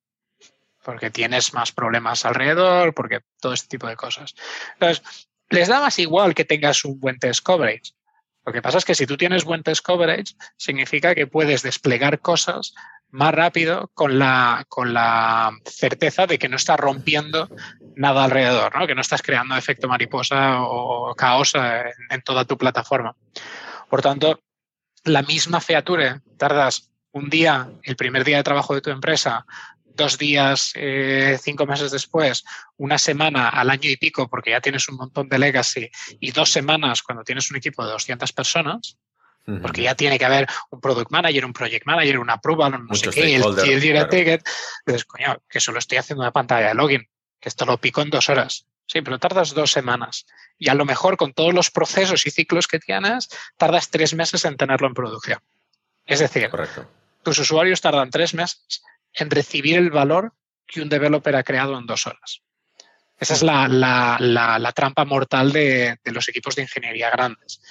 [0.86, 4.36] porque tienes más problemas alrededor, porque todo este tipo de cosas.
[4.74, 7.92] Entonces, les da más igual que tengas un buen test coverage.
[8.46, 12.20] Lo que pasa es que si tú tienes buen test coverage, significa que puedes desplegar
[12.20, 12.74] cosas
[13.10, 17.50] más rápido con la, con la certeza de que no estás rompiendo
[17.96, 18.86] nada alrededor, ¿no?
[18.86, 23.16] que no estás creando efecto mariposa o caos en, toda tu plataforma.
[23.90, 24.42] Por tanto,
[25.06, 29.46] la misma feature, tardas un día, el primer día de trabajo de tu empresa,
[29.96, 32.44] dos días, eh, cinco meses después,
[32.78, 36.52] una semana al año y pico, porque ya tienes un montón de legacy, y dos
[36.52, 38.98] semanas cuando tienes un equipo de 200 personas,
[39.62, 43.10] porque ya tiene que haber un product manager, un project manager, una prueba, no sé
[43.10, 44.48] qué, el, el direct ticket.
[44.80, 47.08] Entonces, coño, que solo estoy haciendo una pantalla de login,
[47.40, 48.66] que esto lo pico en dos horas.
[48.88, 50.26] Sí, pero tardas dos semanas.
[50.58, 54.46] Y a lo mejor con todos los procesos y ciclos que tienes, tardas tres meses
[54.46, 55.40] en tenerlo en producción.
[56.06, 56.50] Es decir,
[57.24, 58.84] tus usuarios tardan tres meses
[59.18, 60.34] en recibir el valor
[60.68, 62.42] que un developer ha creado en dos horas.
[63.18, 67.62] Esa es la, trampa mortal de, los equipos de ingeniería grandes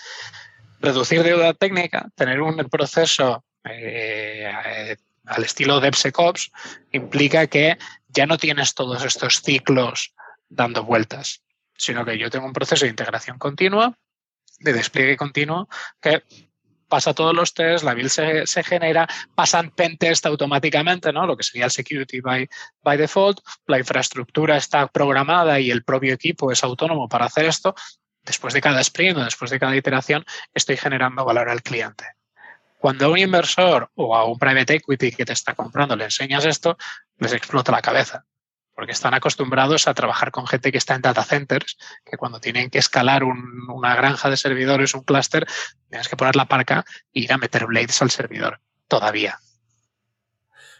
[0.84, 6.52] reducir deuda técnica, tener un proceso eh, eh, al estilo DevSecOps,
[6.92, 7.78] implica que
[8.08, 10.14] ya no tienes todos estos ciclos
[10.48, 11.42] dando vueltas,
[11.76, 13.96] sino que yo tengo un proceso de integración continua,
[14.60, 15.68] de despliegue continuo,
[16.00, 16.22] que
[16.88, 21.26] pasa todos los tests, la build se, genera, pasan pentest automáticamente, ¿no?
[21.26, 22.48] Lo que sería el security by,
[22.82, 27.74] by default, la infraestructura está programada y el propio equipo es autónomo para hacer esto,
[28.22, 32.04] después de cada sprint o después de cada iteración, estoy generando valor al cliente.
[32.78, 36.44] Cuando a un inversor o a un private equity que te está comprando le enseñas
[36.44, 36.76] esto,
[37.18, 38.26] les explota la cabeza,
[38.74, 42.70] porque están acostumbrados a trabajar con gente que está en data centers, que cuando tienen
[42.70, 45.46] que escalar una granja de servidores, un clúster,
[45.88, 49.38] tienes que poner la parca e ir a meter blades al servidor, todavía.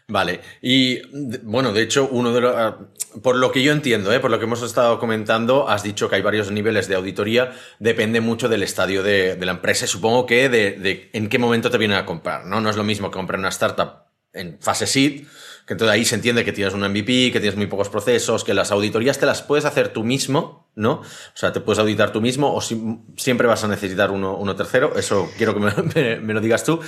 [0.07, 1.01] Vale, y
[1.41, 2.55] bueno, de hecho, uno de los.
[2.55, 2.77] Ah,
[3.23, 4.19] por lo que yo entiendo, ¿eh?
[4.19, 8.21] por lo que hemos estado comentando, has dicho que hay varios niveles de auditoría, depende
[8.21, 11.97] mucho del estadio de, la empresa y supongo que de, en qué momento te vienen
[11.97, 12.61] a comprar, ¿no?
[12.61, 15.25] No es lo mismo que comprar una startup en fase seed
[15.65, 18.53] que entonces ahí se entiende que tienes un MVP, que tienes muy pocos procesos, que
[18.53, 20.91] las auditorías te las puedes hacer tú mismo, ¿no?
[21.01, 24.95] O sea, te puedes auditar tú mismo o siempre vas a necesitar uno, uno tercero,
[24.95, 26.79] eso quiero que me, lo digas tú.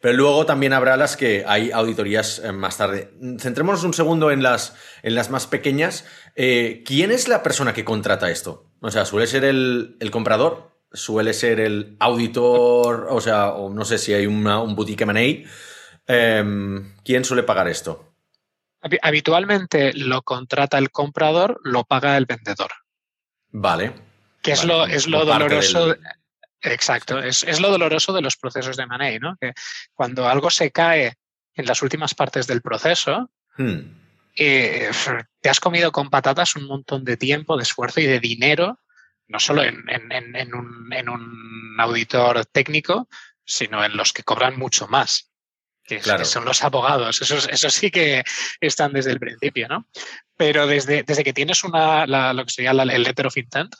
[0.00, 3.12] Pero luego también habrá las que hay auditorías eh, más tarde.
[3.38, 6.04] Centrémonos un segundo en las, en las más pequeñas.
[6.36, 8.70] Eh, ¿Quién es la persona que contrata esto?
[8.80, 10.70] O sea, ¿suele ser el, el comprador?
[10.92, 14.42] suele ser el auditor, o sea, o no sé si hay un
[14.74, 15.48] boutique M&A.
[16.12, 18.09] Em, ¿Quién suele pagar esto?
[19.02, 22.70] Habitualmente lo contrata el comprador, lo paga el vendedor.
[23.50, 23.92] Vale.
[24.42, 25.96] Que es lo, es lo doloroso.
[26.62, 29.36] Exacto, es, lo doloroso de los procesos de M&A, ¿no?
[29.40, 29.52] Que
[29.94, 31.14] cuando algo se cae
[31.54, 33.78] en las últimas partes del proceso, hmm.
[34.36, 34.90] eh,
[35.40, 38.78] te has comido con patatas un montón de tiempo, de esfuerzo y de dinero,
[39.28, 43.08] no solo en, un, auditor técnico,
[43.44, 45.29] sino en los que cobran mucho más,
[45.98, 47.20] que, son los abogados.
[47.22, 48.22] Eso, sí que
[48.60, 49.86] están desde el principio, ¿no?
[50.36, 53.74] Pero desde, desde que tienes una, lo que sería el letter of intent,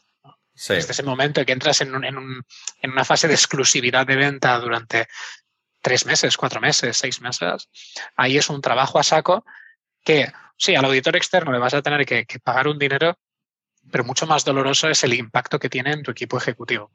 [0.68, 5.06] desde ese momento que entras en, una fase de exclusividad de venta durante
[5.80, 7.68] tres meses, cuatro meses, seis meses,
[8.16, 9.44] ahí es un trabajo a saco
[10.04, 13.18] que, sí, al auditor externo le vas a tener que, pagar un dinero,
[13.90, 16.90] pero mucho más doloroso es el impacto que tiene en tu equipo ejecutivo.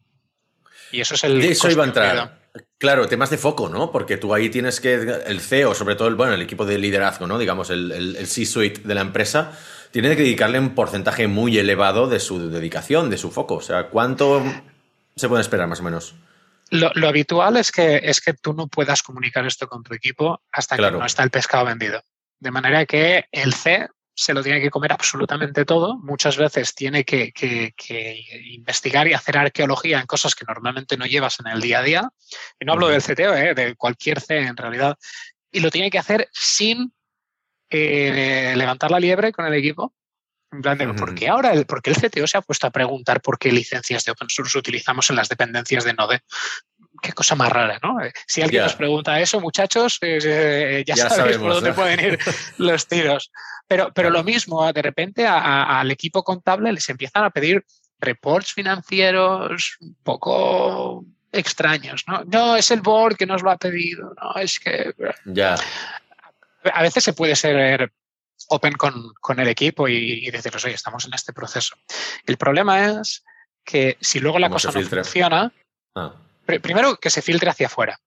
[0.91, 1.41] Y eso es el.
[1.41, 2.45] De eso iba a entrar.
[2.77, 3.91] Claro, temas de foco, ¿no?
[3.91, 4.93] Porque tú ahí tienes que.
[5.25, 7.37] El CEO, sobre todo el, bueno, el equipo de liderazgo, ¿no?
[7.37, 9.57] Digamos, el, el C-suite de la empresa,
[9.91, 13.55] tiene que dedicarle un porcentaje muy elevado de su dedicación, de su foco.
[13.55, 14.43] O sea, ¿cuánto
[15.15, 16.15] se puede esperar más o menos?
[16.69, 20.75] Lo, habitual es que, es que tú no puedas comunicar esto con tu equipo hasta
[20.75, 22.03] que no está el pescado vendido.
[22.39, 25.97] De manera que el C se lo tiene que comer absolutamente todo.
[25.97, 27.33] Muchas veces tiene que,
[28.45, 32.09] investigar y hacer arqueología en cosas que normalmente no llevas en el día a día.
[32.59, 33.53] Y no hablo del CTO, ¿eh?
[33.53, 34.97] de cualquier C en realidad.
[35.51, 36.93] Y lo tiene que hacer sin
[37.69, 39.93] eh, levantar la liebre con el equipo.
[40.51, 43.37] En plan de, ¿por qué ahora el, el CTO se ha puesto a preguntar por
[43.37, 46.21] qué licencias de open source utilizamos en las dependencias de Node?
[47.01, 48.01] Qué cosa más rara, ¿no?
[48.01, 52.19] Eh, si alguien nos pregunta eso, muchachos, eh, ya, sabéis por dónde pueden ir
[52.57, 53.31] los tiros.
[53.67, 57.65] Pero, pero lo mismo, de repente al equipo contable les empiezan a pedir
[57.99, 62.23] reports financieros un poco extraños, ¿no?
[62.25, 64.93] No, es el board que nos lo ha pedido, no, es que...
[65.25, 65.55] Ya
[66.73, 67.91] a veces se puede ser
[68.49, 71.75] open con, el equipo y, decirles, oye, estamos en este proceso.
[72.25, 73.23] El problema es
[73.63, 75.51] que si luego la cosa no funciona,
[75.95, 76.13] ah.
[76.45, 77.99] primero que se filtre hacia afuera,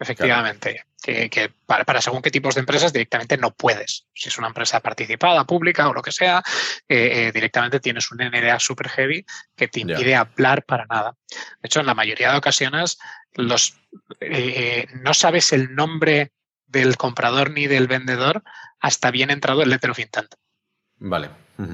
[0.00, 0.84] efectivamente.
[1.02, 4.06] Que, para, según qué tipos de empresas directamente no puedes.
[4.12, 6.42] Si es una empresa participada, pública o lo que sea,
[6.88, 9.24] eh, eh, directamente tienes un NDA super heavy
[9.56, 11.16] que te impide hablar para nada.
[11.30, 12.98] De hecho, en la mayoría de ocasiones
[13.32, 13.78] los,
[14.20, 16.32] eh, no sabes el nombre
[16.66, 18.42] del comprador ni del vendedor
[18.78, 20.34] hasta bien entrado el letter of intent.
[20.98, 21.30] Vale.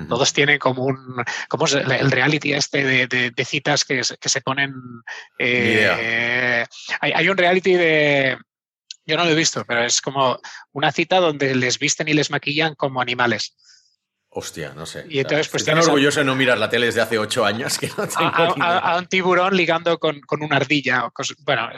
[0.09, 1.25] Todos tienen como un.
[1.49, 4.75] como el reality este de, citas que, se ponen.
[5.38, 6.64] Eh,
[7.01, 8.38] hay, un reality de.
[9.05, 10.38] Yo no lo he visto, pero es como
[10.72, 13.57] una cita donde les visten y les maquillan como animales.
[14.38, 15.07] Hostia, no sé.
[15.09, 17.79] Y entonces, pues Estoy tan orgulloso de no mirar la tele desde hace ocho años
[17.79, 21.11] que no tengo a, un tiburón ligando con, una ardilla.
[21.38, 21.70] Bueno,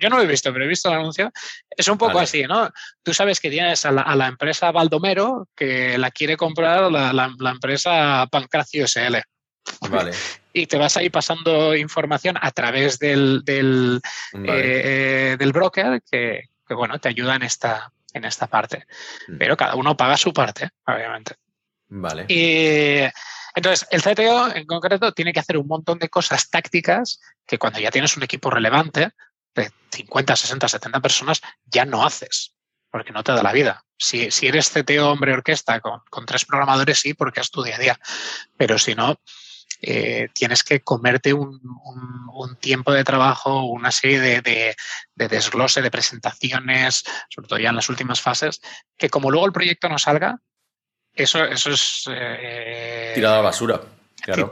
[0.00, 1.30] yo no lo he visto, pero he visto el anuncio.
[1.68, 2.70] Es un poco así, ¿no?
[3.02, 8.88] Tú sabes que tienes a la, empresa Baldomero que la quiere comprar la, empresa Pancracio
[8.88, 9.18] SL.
[9.90, 10.12] Vale.
[10.54, 14.00] y te vas ahí pasando información a través del, del,
[14.32, 18.86] eh, del broker que, que, bueno, te ayuda en esta, en esta parte.
[19.28, 19.36] Mm.
[19.36, 21.34] Pero cada uno paga su parte, obviamente.
[21.88, 22.26] Vale.
[22.28, 23.08] Y
[23.58, 27.80] entonces, el CTO en concreto tiene que hacer un montón de cosas tácticas que cuando
[27.80, 29.10] ya tienes un equipo relevante
[29.54, 32.54] de 50, 60, 70 personas, ya no haces,
[32.90, 33.84] porque no te da la vida.
[33.98, 37.80] Si, si eres CTO hombre orquesta con, tres programadores, sí, porque es tu día a
[37.80, 38.00] día.
[38.56, 39.20] Pero si no,
[39.80, 41.60] eh, tienes que comerte un,
[42.60, 44.76] tiempo de trabajo, una serie de, de,
[45.16, 48.60] de, desglose, de presentaciones, sobre todo ya en las últimas fases,
[48.96, 50.38] que como luego el proyecto no salga,
[51.18, 52.04] eso, eso es...
[52.08, 53.80] Eh, tirado a basura.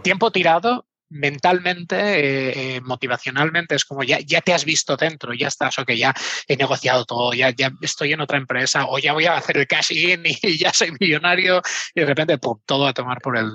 [0.03, 5.47] Tiempo tirado mentalmente, eh, eh, motivacionalmente, es como ya, ya te has visto dentro, ya
[5.49, 6.13] estás, que ya
[6.49, 9.69] he negociado todo, ya, ya estoy en otra empresa, o ya voy a hacer el
[9.69, 11.63] cash in y ya soy millonario,
[11.95, 13.53] y de repente, todo a tomar por el.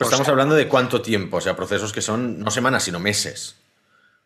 [0.00, 3.56] Estamos hablando de cuánto tiempo, o sea, procesos que son no semanas, sino meses.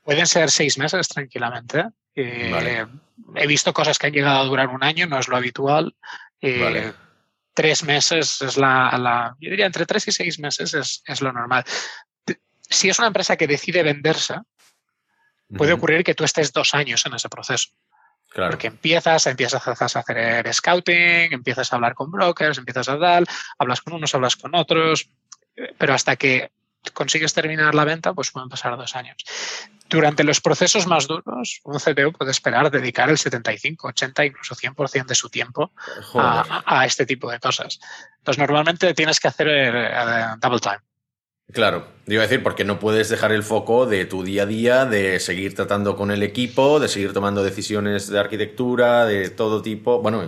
[0.03, 1.85] Pueden ser seis meses tranquilamente.
[2.15, 5.95] He visto cosas que han llegado a durar un año, no es lo habitual.
[6.41, 6.95] Vale
[7.55, 10.75] tres meses es la, yo diría entre tres y seis meses
[11.07, 11.65] es, lo normal.
[12.61, 14.37] Si es una empresa que decide venderse,
[15.57, 17.71] puede ocurrir que tú estés dos años en ese proceso.
[18.31, 18.53] Claro.
[18.53, 23.25] Porque empiezas, empiezas a hacer scouting, empiezas a hablar con brokers, empiezas a dar,
[23.59, 25.11] hablas con unos, hablas con otros,
[25.77, 26.51] pero hasta que
[26.93, 29.17] consigues terminar la venta, pues pueden pasar dos años.
[29.89, 35.07] Durante los procesos más duros, un CTO puede esperar dedicar el 75, 80, incluso 100%
[35.07, 35.73] de su tiempo
[36.15, 37.79] a, este tipo de cosas.
[38.19, 39.91] Entonces, normalmente tienes que hacer eh,
[40.41, 40.81] double time.
[41.53, 44.85] Claro, iba a decir, porque no puedes dejar el foco de tu día a día,
[44.87, 50.01] de seguir tratando con el equipo, de seguir tomando decisiones de arquitectura, de todo tipo.
[50.01, 50.23] Bueno,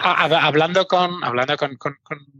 [0.00, 1.78] hablando con, hablando con,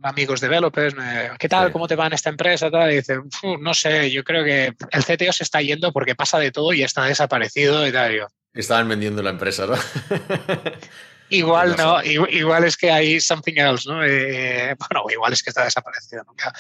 [0.03, 0.95] amigos developers,
[1.39, 1.73] ¿qué tal?
[1.73, 2.71] ¿Cómo te va en esta empresa?
[2.71, 2.93] Tal?
[2.93, 3.19] Y dice,
[3.61, 6.83] no sé, yo creo que el CTO se está yendo porque pasa de todo y
[6.83, 8.27] está desaparecido y tal.
[8.53, 9.75] Estaban vendiendo la empresa, ¿no?
[11.31, 14.05] Igual no, igual es que hay something else, ¿no?
[14.05, 16.53] Eh, bueno, igual es que está desaparecido, nunca,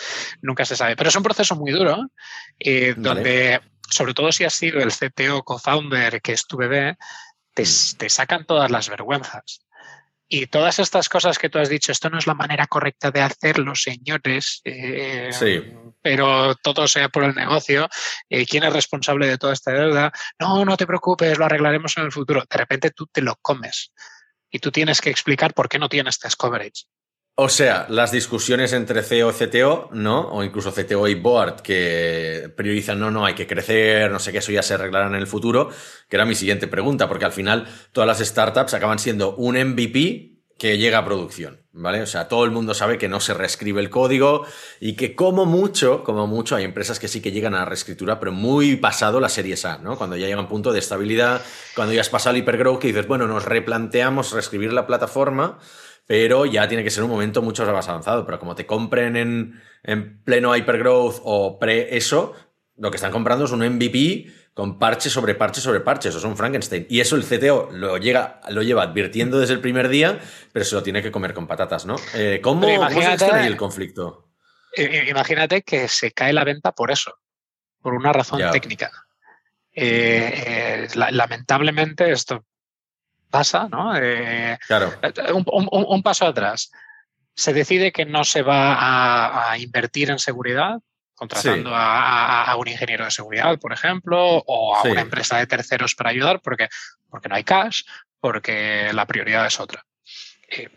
[0.43, 0.97] nunca se sabe.
[0.97, 2.09] Pero es un proceso muy duro,
[2.59, 6.97] eh, donde, sobre todo si has sido el CTO co-founder, que es tu bebé,
[7.55, 7.97] te, mm.
[7.99, 9.65] te, sacan todas las vergüenzas.
[10.27, 13.21] Y todas estas cosas que tú has dicho, esto no es la manera correcta de
[13.21, 15.63] hacerlo, señores, eh, sí.
[16.03, 17.89] pero todo sea por el negocio,
[18.49, 20.13] ¿quién es responsable de toda esta deuda?
[20.41, 22.43] No, no te preocupes, lo arreglaremos en el futuro.
[22.51, 23.93] De repente tú te lo comes
[24.51, 26.85] y tú tienes que explicar por qué no tienes test coverage.
[27.37, 30.29] O sea, las discusiones entre CEO y CTO, ¿no?
[30.29, 34.39] O incluso CTO y board que priorizan, no, no, hay que crecer, no sé qué,
[34.39, 35.69] eso ya se arreglará en el futuro,
[36.09, 40.35] que era mi siguiente pregunta, porque al final todas las startups acaban siendo un MVP
[40.57, 42.03] que llega a producción, ¿vale?
[42.03, 44.47] O sea, todo el mundo sabe que no se reescribe el código
[44.79, 48.21] y que como mucho, como mucho, hay empresas que sí que llegan a la reescritura,
[48.21, 49.99] pero muy pasado la serie A, ¿no?
[49.99, 51.43] Cuando ya llega un punto de estabilidad,
[51.75, 55.59] cuando ya has pasado el hipergrowth, que dices, bueno, nos replanteamos reescribir la plataforma,
[56.07, 58.25] pero ya tiene que ser un momento mucho más avanzado.
[58.27, 62.35] Pero como te compren en, en pleno hypergrowth o pre eso,
[62.77, 66.09] lo que están comprando es un MVP con parche sobre parche sobre parche.
[66.09, 66.87] Eso es un Frankenstein.
[66.89, 70.21] Y eso el CTO lo, llega, lo lleva advirtiendo desde el primer día,
[70.53, 71.97] pero se lo tiene que comer con patatas, ¿no?
[72.15, 74.29] Eh, ¿Cómo, se ahí el conflicto?
[75.09, 77.19] Imagínate que se cae la venta por eso,
[77.81, 78.91] por una razón técnica.
[79.73, 82.45] Eh, eh, lamentablemente esto
[83.35, 83.93] pasa, ¿no?
[84.69, 84.95] claro.
[85.35, 86.71] Un, paso atrás.
[87.35, 90.79] Se decide que no se va a invertir en seguridad
[91.15, 96.11] contratando a, un ingeniero de seguridad, por ejemplo, o a una empresa de terceros para
[96.11, 96.69] ayudar, porque,
[97.09, 97.83] porque no hay cash,
[98.21, 99.85] porque la prioridad es otra.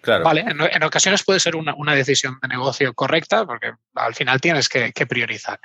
[0.02, 0.24] claro.
[0.24, 4.92] Vale, en, ocasiones puede ser una, decisión de negocio correcta, porque al final tienes que,
[5.08, 5.60] priorizar.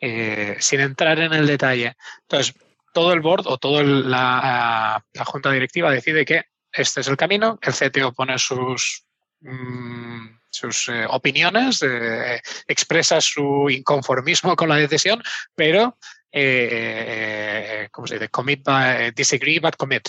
[0.00, 1.96] Eh, sin entrar en el detalle.
[2.22, 2.54] Entonces,
[2.96, 7.74] todo el board o toda la, junta directiva decide que este es el camino, el
[7.74, 9.04] CTO pone sus
[9.40, 15.22] mm, sus eh, opiniones, eh, expresa su inconformismo con la decisión,
[15.54, 15.98] pero,
[16.32, 18.30] eh, ¿cómo se dice?
[18.30, 20.08] Commit by, disagree but commit.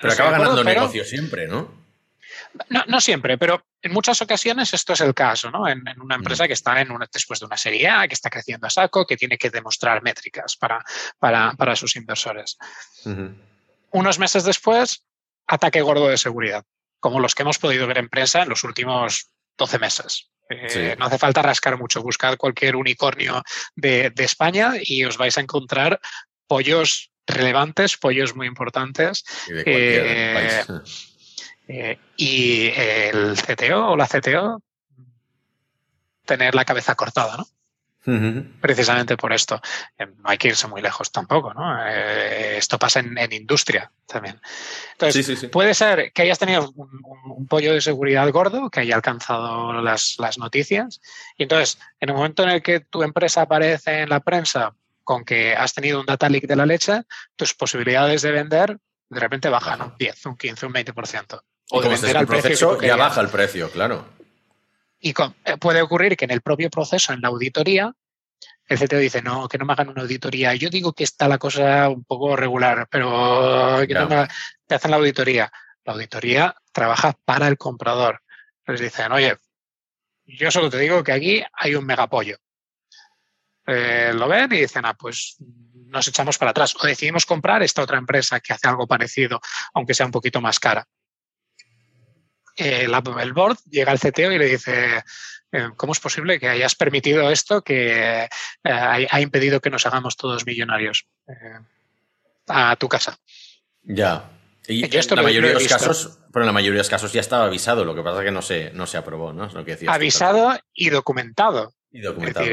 [0.00, 1.79] Pero acaba ganando el negocio siempre, ¿no?
[2.68, 3.00] ¿No?
[3.00, 5.68] siempre, pero en muchas ocasiones esto es el caso, ¿no?
[5.68, 6.46] En, una empresa mm.
[6.46, 9.16] que está en una, después de una serie A, que está creciendo a saco, que
[9.16, 10.84] tiene que demostrar métricas para,
[11.18, 12.58] para, sus inversores.
[13.92, 15.04] Unos meses después,
[15.46, 16.64] ataque gordo de seguridad,
[17.00, 20.30] como los que hemos podido ver en prensa en los últimos 12 meses.
[20.50, 23.42] Eh, no hace falta rascar mucho, buscad cualquier unicornio
[23.76, 26.00] de, España y os vais a encontrar
[26.48, 29.24] pollos relevantes, pollos muy importantes.
[29.48, 30.64] Y, eh,
[31.72, 34.60] eh, y el CTO o la CTO
[36.24, 37.46] tener la cabeza cortada, ¿no?
[38.60, 39.60] Precisamente por esto.
[39.96, 41.86] Eh, no hay que irse muy lejos tampoco, ¿no?
[41.86, 44.40] Eh, esto pasa en, industria también.
[44.92, 50.18] Entonces, puede ser que hayas tenido un, pollo de seguridad gordo que haya alcanzado las,
[50.38, 51.00] noticias.
[51.36, 55.24] Y entonces, en el momento en el que tu empresa aparece en la prensa con
[55.24, 57.02] que has tenido un data leak de la leche,
[57.36, 58.76] tus posibilidades de vender
[59.10, 61.42] de repente bajan un 10, un 15, un 20%.
[61.70, 62.80] O de vender al precio.
[62.80, 64.06] ya baja el precio, claro.
[64.98, 67.94] Y eh, puede ocurrir que en el propio proceso, en la auditoría,
[68.66, 70.54] el CTO dice, no, que no me hagan una auditoría.
[70.54, 74.28] Yo digo que está la cosa un poco regular, pero que no me,
[74.66, 75.50] te hacen la auditoría.
[75.84, 78.22] La auditoría trabaja para el comprador.
[78.66, 79.36] Les dicen, oye,
[80.24, 82.36] yo solo te digo que aquí hay un megapollo.
[83.66, 86.76] Eh, lo ven y dicen, ah, pues nos echamos para atrás.
[86.80, 89.40] O decidimos comprar esta otra empresa que hace algo parecido,
[89.74, 90.86] aunque sea un poquito más cara.
[92.60, 92.86] Eh,
[93.20, 95.02] el board llega al CTO y le dice,
[95.50, 98.28] eh, ¿cómo es posible que hayas permitido esto que eh,
[98.64, 101.06] ha, impedido que nos hagamos todos millonarios
[102.48, 103.18] a tu casa?
[103.82, 104.30] Ya.
[104.68, 107.22] Y en la mayoría de los casos, pero en la mayoría de los casos ya
[107.22, 109.48] estaba avisado, lo que pasa es que no se, no se aprobó, ¿no?
[109.64, 111.72] que avisado y documentado.
[111.90, 112.46] Y documentado.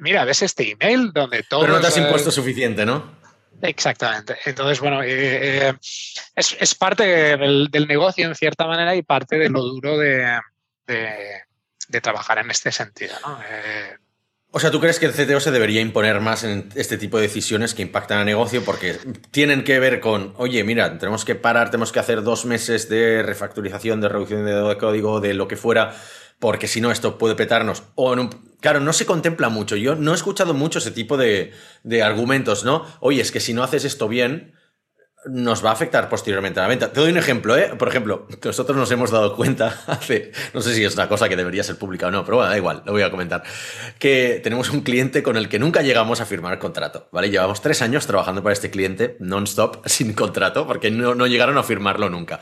[0.00, 1.60] mira, ves este email donde todo.
[1.60, 3.21] Pero no te has impuesto suficiente, ¿no?
[3.62, 4.36] Exactamente.
[4.44, 5.74] Entonces, bueno, eh, eh,
[6.34, 10.40] es, parte del, negocio en cierta manera y parte de lo duro de,
[12.02, 13.14] trabajar en este sentido.
[13.24, 13.38] ¿no?
[13.48, 13.96] Eh,
[14.50, 17.24] O sea, ¿tú crees que el CTO se debería imponer más en este tipo de
[17.24, 18.64] decisiones que impactan al negocio?
[18.64, 18.98] Porque
[19.30, 23.22] tienen que ver con, oye, mira, tenemos que parar, tenemos que hacer dos meses de
[23.22, 25.94] refactorización, de reducción de código, de lo que fuera,
[26.42, 27.84] porque si no esto puede petarnos.
[27.94, 28.16] O
[28.60, 29.76] claro, no se contempla mucho.
[29.76, 31.52] Yo no he escuchado mucho ese tipo de,
[31.84, 32.84] de argumentos, ¿no?
[32.98, 34.52] Oye, es que si no haces esto bien,
[35.24, 36.92] nos va a afectar posteriormente a la venta.
[36.92, 37.76] Te doy un ejemplo, ¿eh?
[37.78, 41.36] Por ejemplo, nosotros nos hemos dado cuenta hace, no sé si es una cosa que
[41.36, 43.44] debería ser pública o no, pero bueno, da igual, lo voy a comentar,
[44.00, 47.30] que tenemos un cliente con el que nunca llegamos a firmar contrato, ¿vale?
[47.30, 51.62] Llevamos tres años trabajando para este cliente non-stop, sin contrato, porque no, no llegaron a
[51.62, 52.40] firmarlo nunca.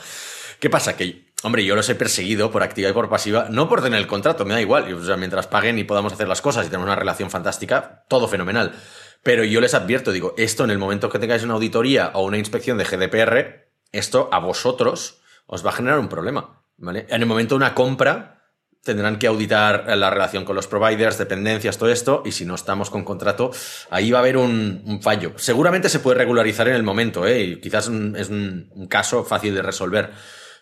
[0.60, 0.96] ¿Qué pasa?
[0.96, 4.06] Que, hombre, yo los he perseguido por activa y por pasiva, no por tener el
[4.06, 6.86] contrato, me da igual, o sea, mientras paguen y podamos hacer las cosas y tenemos
[6.86, 8.74] una relación fantástica, todo fenomenal
[9.22, 12.38] pero yo les advierto, digo, esto en el momento que tengáis una auditoría o una
[12.38, 16.62] inspección de GDPR, esto a vosotros os va a generar un problema.
[16.76, 17.06] ¿vale?
[17.10, 18.42] En el momento de una compra,
[18.82, 22.88] tendrán que auditar la relación con los providers, dependencias, todo esto, y si no estamos
[22.88, 23.50] con contrato,
[23.90, 25.34] ahí va a haber un, fallo.
[25.36, 27.42] Seguramente se puede regularizar en el momento, ¿eh?
[27.42, 30.12] y quizás es un, caso fácil de resolver.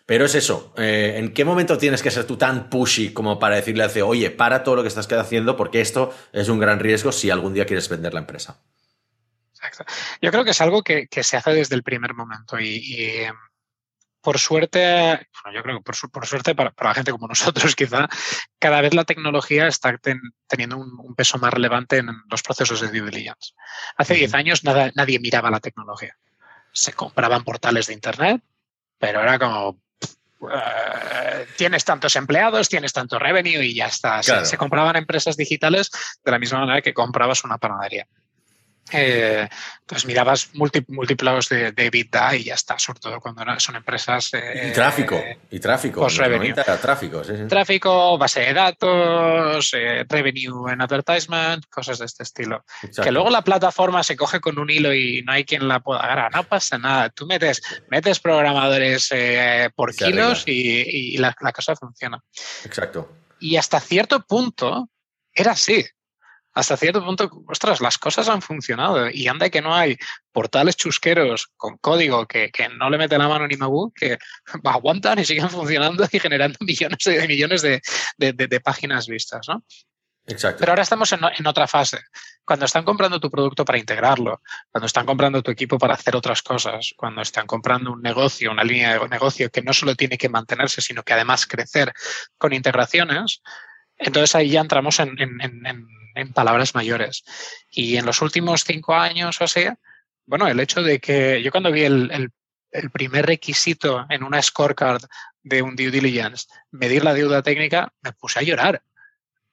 [0.09, 3.57] Pero es eso, eh, ¿en qué momento tienes que ser tú tan pushy como para
[3.57, 6.79] decirle al CEO, oye, para todo lo que estás haciendo porque esto es un gran
[6.79, 8.59] riesgo si algún día quieres vender la empresa?
[9.53, 9.85] Exacto.
[10.19, 13.35] Yo creo que es algo que, se hace desde el primer momento y, em,
[14.19, 18.09] por suerte, yo creo que por, suerte para, la gente como nosotros quizá,
[18.57, 19.95] cada vez la tecnología está
[20.47, 23.53] teniendo un, peso más relevante en los procesos de due diligence.
[23.95, 26.17] Hace 10 años nadie miraba la tecnología.
[26.71, 28.41] Se compraban portales de Internet,
[28.97, 29.79] pero era como,
[30.41, 34.23] eh, tienes tantos empleados, tienes tanto revenue y ya está.
[34.23, 35.91] Se, compraban empresas digitales
[36.23, 38.07] de la misma manera que comprabas una panadería.
[38.91, 39.47] Eh,
[39.81, 44.31] entonces mirabas múltiplos de, de EBITDA y ya está, sobre todo cuando son empresas.
[44.33, 46.07] y tráfico, y tráfico.
[46.79, 52.63] Tráfico, tráfico, base de datos, eh, revenue en advertisement, cosas de este estilo.
[53.01, 56.01] Que luego la plataforma se coge con un hilo y no hay quien la pueda
[56.01, 56.33] agarrar.
[56.35, 57.09] No pasa nada.
[57.09, 62.21] Tú metes, metes programadores eh, por kilos y, la cosa funciona.
[62.63, 63.11] Exacto.
[63.39, 64.89] Y hasta cierto punto
[65.33, 65.85] era así
[66.53, 69.97] hasta cierto punto, ostras, las cosas han funcionado y anda que no hay
[70.31, 74.17] portales chusqueros con código que, no le mete la mano ni Mabu que
[74.63, 79.63] aguantan y siguen funcionando y generando millones de millones de, páginas vistas, ¿no?
[80.25, 80.59] Exacto.
[80.59, 82.01] Pero ahora estamos en, en, otra fase.
[82.45, 86.43] Cuando están comprando tu producto para integrarlo, cuando están comprando tu equipo para hacer otras
[86.43, 90.29] cosas, cuando están comprando un negocio, una línea de negocio que no solo tiene que
[90.29, 91.93] mantenerse, sino que además crecer
[92.37, 93.41] con integraciones,
[93.99, 95.87] entonces ahí ya entramos en, en,
[96.33, 97.23] palabras mayores.
[97.69, 99.65] Y en los últimos cinco años o así,
[100.25, 102.31] bueno, el hecho de que yo cuando vi el,
[102.71, 105.01] el, primer requisito en una scorecard
[105.41, 108.83] de un due diligence, medir la deuda técnica, me puse a llorar.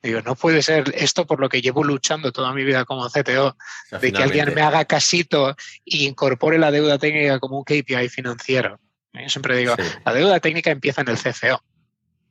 [0.03, 3.57] Digo, no puede ser esto por lo que llevo luchando toda mi vida como CTO,
[4.01, 5.51] de que alguien me haga casito
[5.85, 8.79] e incorpore la deuda técnica como un KPI financiero.
[9.15, 11.63] Yo siempre digo, la deuda técnica empieza en el CFO,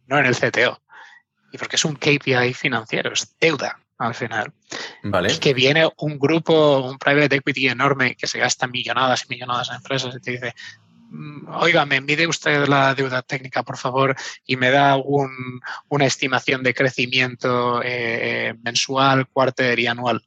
[0.06, 0.80] no en el CTO
[1.58, 4.54] porque es un KPI financiero, es deuda al final.
[5.04, 5.34] Vale.
[5.34, 9.70] Y que viene un grupo, un private equity enorme que se gasta millonadas y millonadas
[9.70, 10.54] en empresas y te dice,
[11.10, 14.16] mm, oiga, me mide usted la deuda técnica, por favor,
[14.46, 20.26] y me da una estimación de crecimiento eh, mensual, cuarter y anual.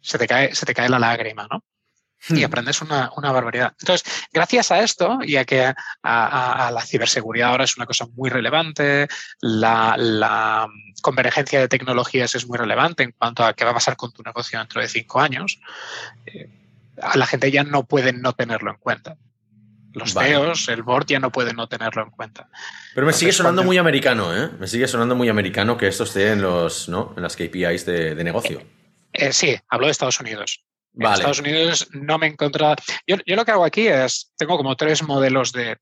[0.00, 1.64] Se te, cae, se te cae la lágrima, ¿no?
[2.28, 2.44] Y hmm.
[2.44, 3.74] aprendes una, barbaridad.
[3.78, 5.72] Entonces, gracias a esto y a que
[6.02, 9.08] a, la ciberseguridad ahora es una cosa muy relevante,
[9.40, 10.68] la,
[11.02, 14.22] convergencia de tecnologías es muy relevante en cuanto a qué va a pasar con tu
[14.22, 15.60] negocio dentro de cinco años,
[16.24, 16.48] eh,
[17.02, 19.18] a la gente ya no puede no tenerlo en cuenta.
[19.92, 22.48] Los CEOs, el board ya no puede no tenerlo en cuenta.
[22.94, 24.50] Pero me sigue sonando muy americano, ¿eh?
[24.58, 27.14] Me sigue sonando muy americano que esto esté en, los, ¿no?
[27.16, 28.60] en las KPIs de, negocio.
[29.12, 30.64] Eh, sí, hablo de Estados Unidos.
[30.96, 32.76] En Estados Unidos no me he encontrado.
[33.06, 35.76] Yo, lo que hago aquí es, tengo como tres modelos de,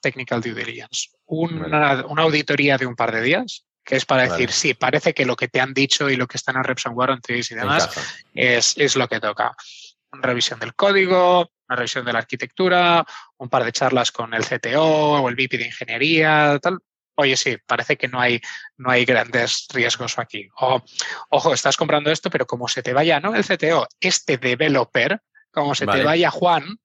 [0.00, 1.08] technical due diligence.
[1.26, 5.36] Una, auditoría de un par de días, que es para decir, sí, parece que lo
[5.36, 7.88] que te han dicho y lo que está en Reps and Warranties y demás
[8.34, 9.54] es, es, lo que toca.
[10.12, 13.06] Una revisión del código, una revisión de la arquitectura,
[13.38, 16.80] un par de charlas con el CTO o el VP de ingeniería, tal
[17.14, 18.40] oye, sí, parece que no hay,
[18.76, 20.48] no hay grandes riesgos aquí.
[20.60, 20.82] O,
[21.30, 25.74] ojo, estás comprando esto, pero como se te vaya, no el CTO, este developer, como
[25.74, 26.78] se te vaya Juan,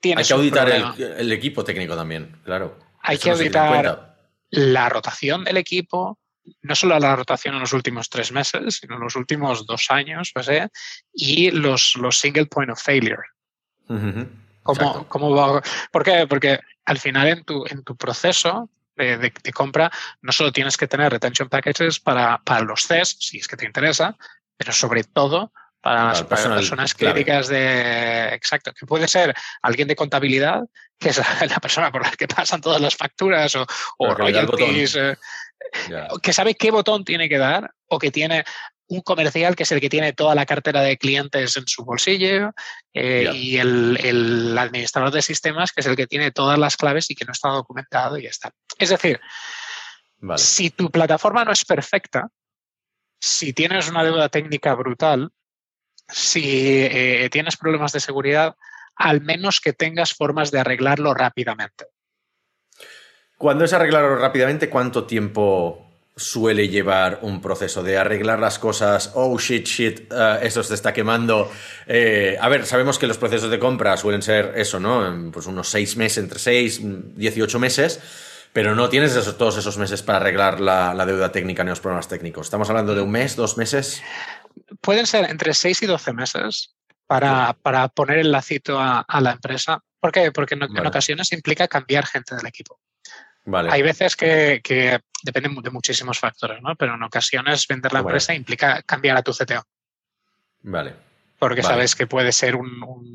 [0.00, 0.26] tienes.
[0.26, 2.78] Hay que auditar el, equipo técnico también, claro.
[3.00, 4.16] Hay que auditar
[4.50, 6.18] la rotación del equipo,
[6.62, 10.32] no solo la rotación en los últimos tres meses, sino en los últimos dos años,
[10.34, 10.68] o sea,
[11.12, 13.22] y los, los single point of failure.
[14.62, 15.62] ¿Cómo, va?
[15.90, 16.26] ¿Por qué?
[16.26, 19.90] Porque al final en tu, en tu proceso de, compra,
[20.22, 23.66] no solo tienes que tener retention packages para, para los CES, si es que te
[23.66, 24.16] interesa,
[24.56, 28.28] pero sobre todo para las, personas críticas de.
[28.28, 30.62] Exacto, que puede ser alguien de contabilidad,
[30.98, 33.66] que es la persona por la que pasan todas las facturas o,
[33.98, 35.16] o royalties, eh,
[36.22, 38.44] que sabe qué botón tiene que dar o que tiene
[38.86, 42.52] un comercial que es el que tiene toda la cartera de clientes en su bolsillo
[42.92, 47.14] eh, y el, administrador de sistemas que es el que tiene todas las claves y
[47.14, 48.50] que no está documentado y ya está.
[48.78, 49.20] Es decir,
[50.36, 52.28] si tu plataforma no es perfecta,
[53.20, 55.30] si tienes una deuda técnica brutal,
[56.08, 56.42] si
[56.84, 58.54] eh, tienes problemas de seguridad,
[58.96, 61.86] al menos que tengas formas de arreglarlo rápidamente.
[63.36, 65.84] Cuando es arreglarlo rápidamente, ¿cuánto tiempo
[66.16, 70.92] suele llevar un proceso de arreglar las cosas, oh shit, shit, uh, eso se está
[70.92, 71.50] quemando.
[71.86, 75.30] Eh, a ver, sabemos que los procesos de compra suelen ser eso, ¿no?
[75.32, 78.00] Pues unos seis meses, entre seis, 18 meses,
[78.54, 82.46] pero no tienes todos esos meses para arreglar la, deuda técnica ni los problemas técnicos.
[82.46, 84.00] ¿Estamos hablando de un mes, dos meses?
[84.80, 86.76] Pueden ser entre seis y 12 meses
[87.08, 89.80] para, para poner el lacito a, la empresa.
[89.98, 90.30] ¿Por qué?
[90.30, 92.78] Porque en ocasiones implica cambiar gente del equipo.
[93.52, 96.76] Hay veces que, que dependen de muchísimos factores, ¿no?
[96.76, 99.64] Pero en ocasiones vender la empresa implica cambiar a tu CTO.
[100.60, 100.94] Vale.
[101.44, 103.14] Porque sabes que puede ser un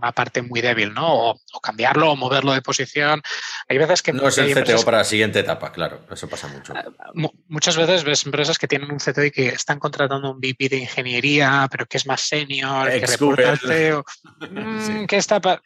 [0.00, 1.30] una parte muy débil, ¿no?
[1.30, 3.22] O, cambiarlo o moverlo de posición.
[3.68, 4.12] Hay veces que...
[4.12, 6.74] No es el CTO para la siguiente etapa, claro, eso pasa mucho.
[6.74, 10.68] Eh, muchas veces ves empresas que tienen un CTO y que están contratando un VP
[10.68, 14.04] de ingeniería, pero que es más senior, que reporta al CEO.
[14.50, 15.58] Mm, que está pues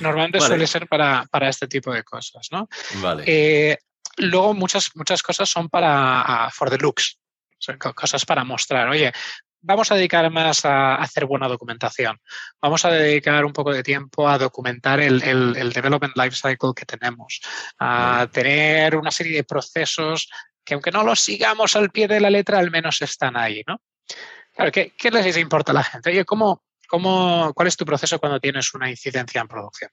[0.00, 2.68] normalmente suele ser para, este tipo de cosas, ¿no?
[2.96, 3.24] Vale.
[3.26, 3.78] Eh,
[4.16, 7.18] luego muchas, muchas cosas son para for the looks,
[7.58, 9.12] son cosas para mostrar, oye,
[9.62, 12.20] vamos a dedicar más a hacer buena documentación.
[12.60, 17.40] Vamos a dedicar un poco de tiempo a documentar el, el, development lifecycle que tenemos,
[17.78, 20.28] a tener una serie de procesos
[20.64, 23.80] que aunque no los sigamos al pie de la letra, al menos están ahí, ¿no?
[24.70, 26.10] ¿qué, les importa a la gente?
[26.10, 29.90] Oye, ¿cómo, cómo, ¿cuál es tu proceso cuando tienes una incidencia en producción?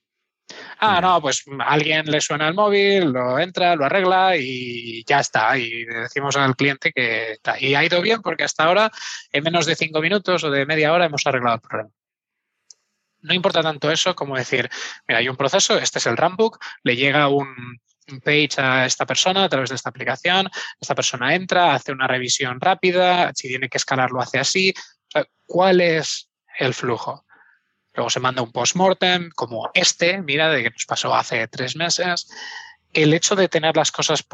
[0.78, 5.20] Ah, no, pues a alguien le suena el móvil, lo entra, lo arregla y ya
[5.20, 5.56] está.
[5.58, 7.60] Y decimos al cliente que está.
[7.60, 8.90] Y ha ido bien porque hasta ahora,
[9.32, 11.90] en menos de cinco minutos o de media hora, hemos arreglado el problema.
[13.22, 14.70] No importa tanto eso como decir,
[15.06, 17.78] mira, hay un proceso, este es el runbook, le llega un,
[18.24, 20.48] page a esta persona a través de esta aplicación,
[20.80, 24.74] esta persona entra, hace una revisión rápida, si tiene que escalar lo hace así.
[25.46, 26.28] ¿Cuál es
[26.58, 27.24] el flujo?
[28.00, 32.30] Luego se manda un post-mortem como este, mira, de que nos pasó hace tres meses.
[32.94, 34.24] El hecho de tener las cosas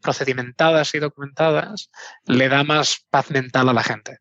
[0.00, 1.88] procedimentadas y documentadas
[2.24, 4.18] le da más paz mental a la gente.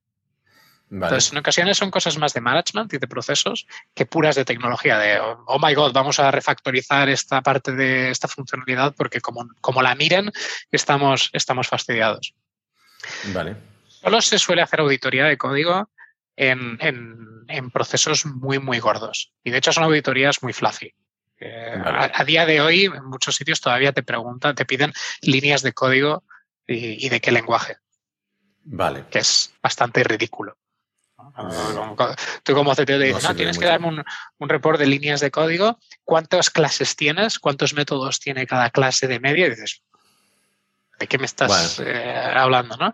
[0.91, 3.65] Entonces, en ocasiones son cosas más de management y de procesos
[3.95, 8.27] que puras de tecnología, de, oh my god, vamos a refactorizar esta parte de esta
[8.27, 10.31] funcionalidad porque como, como la miren,
[10.71, 12.35] estamos, estamos fastidiados.
[13.33, 13.57] Vale.
[13.87, 15.89] Solo se suele hacer auditoría de código
[16.35, 19.33] en, procesos muy, muy gordos.
[19.43, 20.93] Y de hecho son auditorías muy fluffy.
[21.41, 26.23] a, día de hoy, en muchos sitios todavía te preguntan, te piden líneas de código
[26.67, 27.77] y, de qué lenguaje.
[28.63, 29.05] Vale.
[29.09, 30.57] Que es bastante ridículo.
[32.43, 34.03] Tú como CTO te dices, no, tienes que darme un,
[34.37, 39.19] un report de líneas de código, cuántas clases tienes, cuántos métodos tiene cada clase de
[39.19, 39.81] media, y dices,
[40.99, 42.77] ¿De qué me estás eh, hablando?
[42.77, 42.93] ¿no?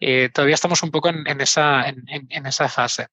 [0.00, 3.08] Eh, todavía estamos un poco en, esa, en, esa, fase.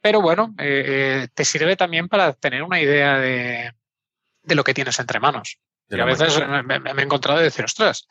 [0.00, 3.72] Pero bueno, eh, te sirve también para tener una idea de,
[4.44, 5.58] lo que tienes entre manos.
[5.88, 8.08] y a veces me, he encontrado de decir, ostras,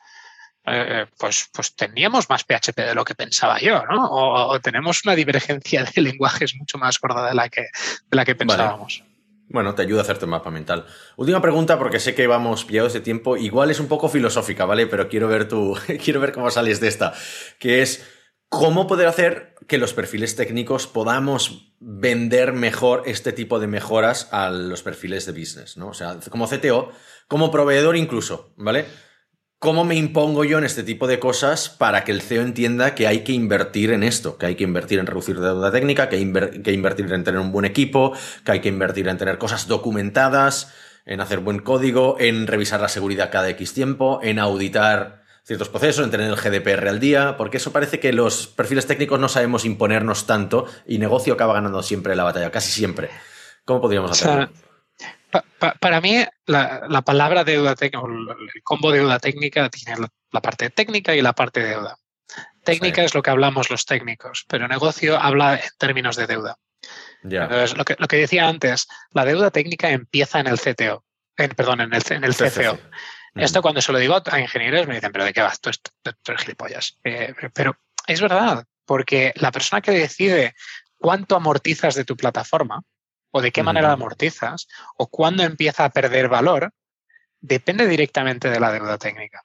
[1.18, 4.08] pues, pues teníamos más PHP de lo que pensaba yo, ¿no?
[4.10, 8.34] O, tenemos una divergencia de lenguajes mucho más gorda de la que, de la que
[8.34, 9.04] pensábamos.
[9.48, 10.86] Bueno, te ayuda a hacerte un mapa mental.
[11.16, 13.36] Última pregunta, porque sé que vamos pillados de tiempo.
[13.36, 14.86] Igual es un poco filosófica, ¿vale?
[14.86, 15.76] Pero quiero ver tu.
[16.04, 17.14] quiero ver cómo sales de esta.
[17.58, 18.04] Que es
[18.48, 24.50] cómo poder hacer que los perfiles técnicos podamos vender mejor este tipo de mejoras a
[24.50, 25.88] los perfiles de business, ¿no?
[25.88, 26.90] O sea, como CTO,
[27.28, 28.86] como proveedor incluso, ¿vale?
[29.66, 33.08] ¿Cómo me impongo yo en este tipo de cosas para que el CEO entienda que
[33.08, 34.38] hay que invertir en esto?
[34.38, 37.50] Que hay que invertir en reducir deuda técnica, que hay que invertir en tener un
[37.50, 38.12] buen equipo,
[38.44, 40.72] que hay que invertir en tener cosas documentadas,
[41.04, 46.04] en hacer buen código, en revisar la seguridad cada X tiempo, en auditar ciertos procesos,
[46.04, 49.64] en tener el GDPR al día, porque eso parece que los perfiles técnicos no sabemos
[49.64, 53.10] imponernos tanto y negocio acaba ganando siempre la batalla, casi siempre.
[53.64, 54.48] ¿Cómo podríamos hacerlo?
[55.80, 61.22] Para mí, la, palabra deuda técnica, el combo deuda técnica tiene la, parte técnica y
[61.22, 61.96] la parte de deuda.
[62.64, 66.58] Técnica es lo que hablamos los técnicos, pero negocio habla en términos de deuda.
[67.22, 71.04] Entonces, lo que, lo que, decía antes, la deuda técnica empieza en el CTO,
[71.56, 72.78] perdón, en el, en el CCO.
[73.34, 75.60] Esto cuando se lo digo a ingenieros me dicen, pero ¿de qué vas?
[75.60, 76.98] Tú, eres gilipollas.
[77.04, 77.76] Eh, pero
[78.06, 78.64] es verdad.
[78.84, 80.54] porque la persona que decide
[80.98, 82.82] cuánto amortizas de tu plataforma
[83.36, 84.66] o de qué manera amortizas
[84.96, 86.72] o cuándo empieza a perder valor,
[87.38, 89.42] depende directamente de la deuda técnica.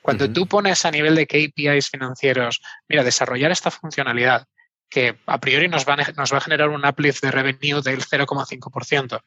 [0.00, 4.46] Cuando tú pones a nivel de KPIs financieros, mira, desarrollar esta funcionalidad
[4.88, 8.02] que a priori nos va, a, nos va a generar un uplift de revenue del
[8.02, 9.20] 0,5%.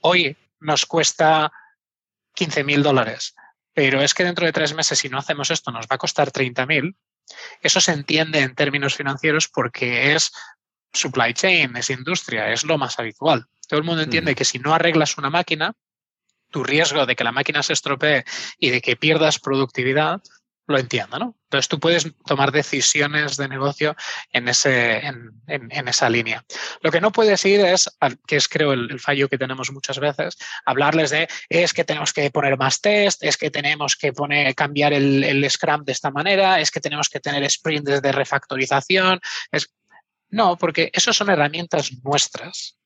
[0.00, 1.52] Hoy nos cuesta
[2.34, 3.36] 15 mil dólares,
[3.72, 6.32] pero es que dentro de tres meses, si no hacemos esto, nos va a costar
[6.32, 6.96] 30 mil.
[7.62, 10.32] Eso se entiende en términos financieros porque es
[10.92, 13.46] supply chain, es industria, es lo más habitual.
[13.68, 15.74] Todo el mundo entiende que si no arreglas una máquina,
[16.50, 18.24] tu riesgo de que la máquina se estropee
[18.58, 20.22] y de que pierdas productividad
[20.68, 21.34] lo entienda, ¿no?
[21.44, 23.96] Entonces tú puedes tomar decisiones de negocio
[24.32, 26.44] en, ese, en, esa línea.
[26.82, 27.90] Lo que no puedes ir es,
[28.26, 30.36] que es creo el, fallo que tenemos muchas veces,
[30.66, 34.92] hablarles de es que tenemos que poner más test, es que tenemos que poner, cambiar
[34.92, 39.20] el, Scrum de esta manera, es que tenemos que tener sprints de refactorización.
[39.50, 39.72] Es...
[40.30, 42.78] No, porque eso son herramientas nuestras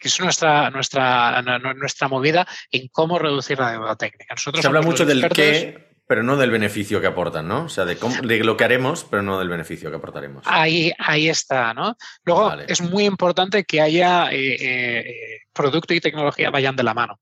[0.00, 4.34] es nuestra, nuestra, nuestra movida en cómo reducir la deuda técnica.
[4.34, 7.64] Nosotros Se habla mucho del qué, pero no del beneficio que aportan, ¿no?
[7.64, 7.96] O sea, de,
[8.44, 10.44] lo que haremos, pero no del beneficio que aportaremos.
[10.46, 11.96] Ahí, ahí está, ¿no?
[12.24, 17.20] Luego, es muy importante que haya eh, eh, producto y tecnología vayan de la mano.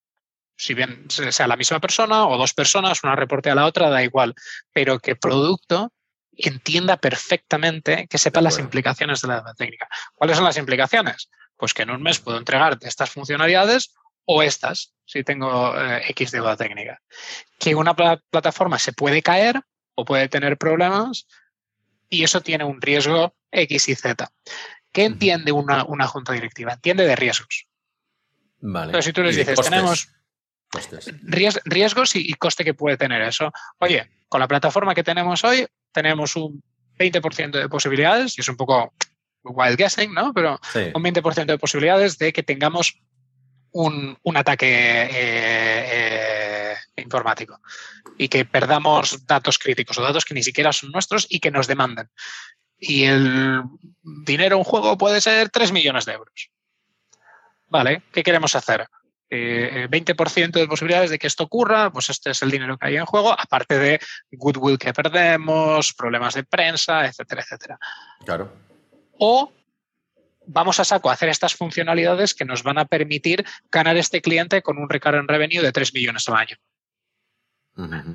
[0.58, 4.02] Si bien sea la misma persona o dos personas, una reporte a la otra, da
[4.02, 4.34] igual,
[4.72, 5.92] pero que producto
[6.36, 9.88] entienda perfectamente, que sepa las implicaciones de la técnica.
[10.14, 11.30] ¿Cuáles son las implicaciones?
[11.56, 13.94] Pues que en un mes puedo entregar estas funcionalidades
[14.26, 17.00] o estas, si tengo eh, X deuda técnica.
[17.58, 19.62] Que una plataforma se puede caer
[19.94, 21.26] o puede tener problemas
[22.10, 24.30] y eso tiene un riesgo X y Z.
[24.92, 26.74] ¿Qué entiende una, junta directiva?
[26.74, 27.66] Entiende de riesgos.
[28.60, 28.86] Vale.
[28.86, 30.08] Entonces, si tú les dices, tenemos
[31.64, 33.52] riesgos y, y, coste que puede tener eso.
[33.78, 35.66] Oye, con la plataforma que tenemos hoy,
[35.96, 36.62] tenemos un
[36.98, 38.92] 20% de posibilidades, y es un poco
[39.42, 40.34] wild guessing, ¿no?
[40.34, 40.60] Pero
[40.94, 43.00] un 20% de posibilidades de que tengamos
[43.72, 45.08] un, ataque eh,
[45.92, 47.60] eh, informático
[48.18, 51.66] y que perdamos datos críticos o datos que ni siquiera son nuestros y que nos
[51.66, 52.10] demanden.
[52.78, 53.62] Y el
[54.26, 56.50] dinero en juego puede ser 3 millones de euros.
[57.68, 58.86] Vale, ¿qué queremos hacer?
[59.30, 62.96] 20% eh, de posibilidades de que esto ocurra, pues este es el dinero que hay
[62.96, 64.00] en juego, aparte de
[64.32, 67.78] goodwill que perdemos, problemas de prensa, etcétera, etcétera.
[68.24, 68.52] Claro.
[69.18, 69.52] O
[70.46, 74.62] vamos a saco a hacer estas funcionalidades que nos van a permitir ganar este cliente
[74.62, 76.56] con un recurrent revenue de 3 millones al año.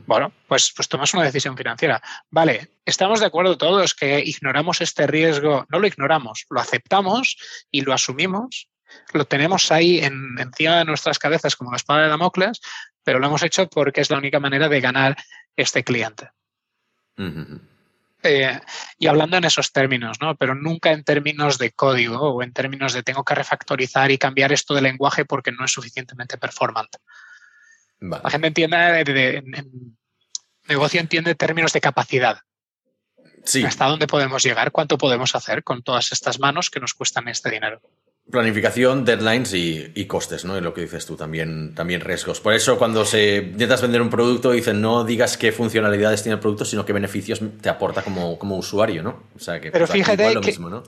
[0.08, 2.02] Bueno, pues, pues tomas una decisión financiera.
[2.32, 7.38] Vale, estamos de acuerdo todos que ignoramos este riesgo, no lo ignoramos, lo aceptamos
[7.70, 8.70] y lo asumimos,
[9.14, 12.62] lo tenemos ahí en, encima de nuestras cabezas como la espada de Damocles,
[13.04, 15.18] pero lo hemos hecho porque es la única manera de ganar
[15.56, 16.30] este cliente.
[18.24, 18.60] Eh,
[19.00, 20.36] y hablando en esos términos, ¿no?
[20.36, 24.52] Pero nunca en términos de código o en términos de tengo que refactorizar y cambiar
[24.52, 27.00] esto de lenguaje porque no es suficientemente performante.
[28.00, 29.44] La gente entiende, de,
[30.68, 32.40] negocio entiende términos de capacidad.
[33.44, 33.64] Sí.
[33.64, 34.72] ¿Hasta dónde podemos llegar?
[34.72, 37.82] ¿Cuánto podemos hacer con todas estas manos que nos cuestan este dinero?
[38.30, 40.58] Planificación, deadlines y, costes, ¿no?
[40.58, 42.40] Y lo que dices tú, también, también riesgos.
[42.40, 46.40] Por eso cuando se intentas vender un producto, dicen no digas qué funcionalidades tiene el
[46.40, 49.24] producto, sino qué beneficios te aporta como, como usuario, ¿no?
[49.36, 50.84] O sea, que, Pero pues, fíjate que, mismo,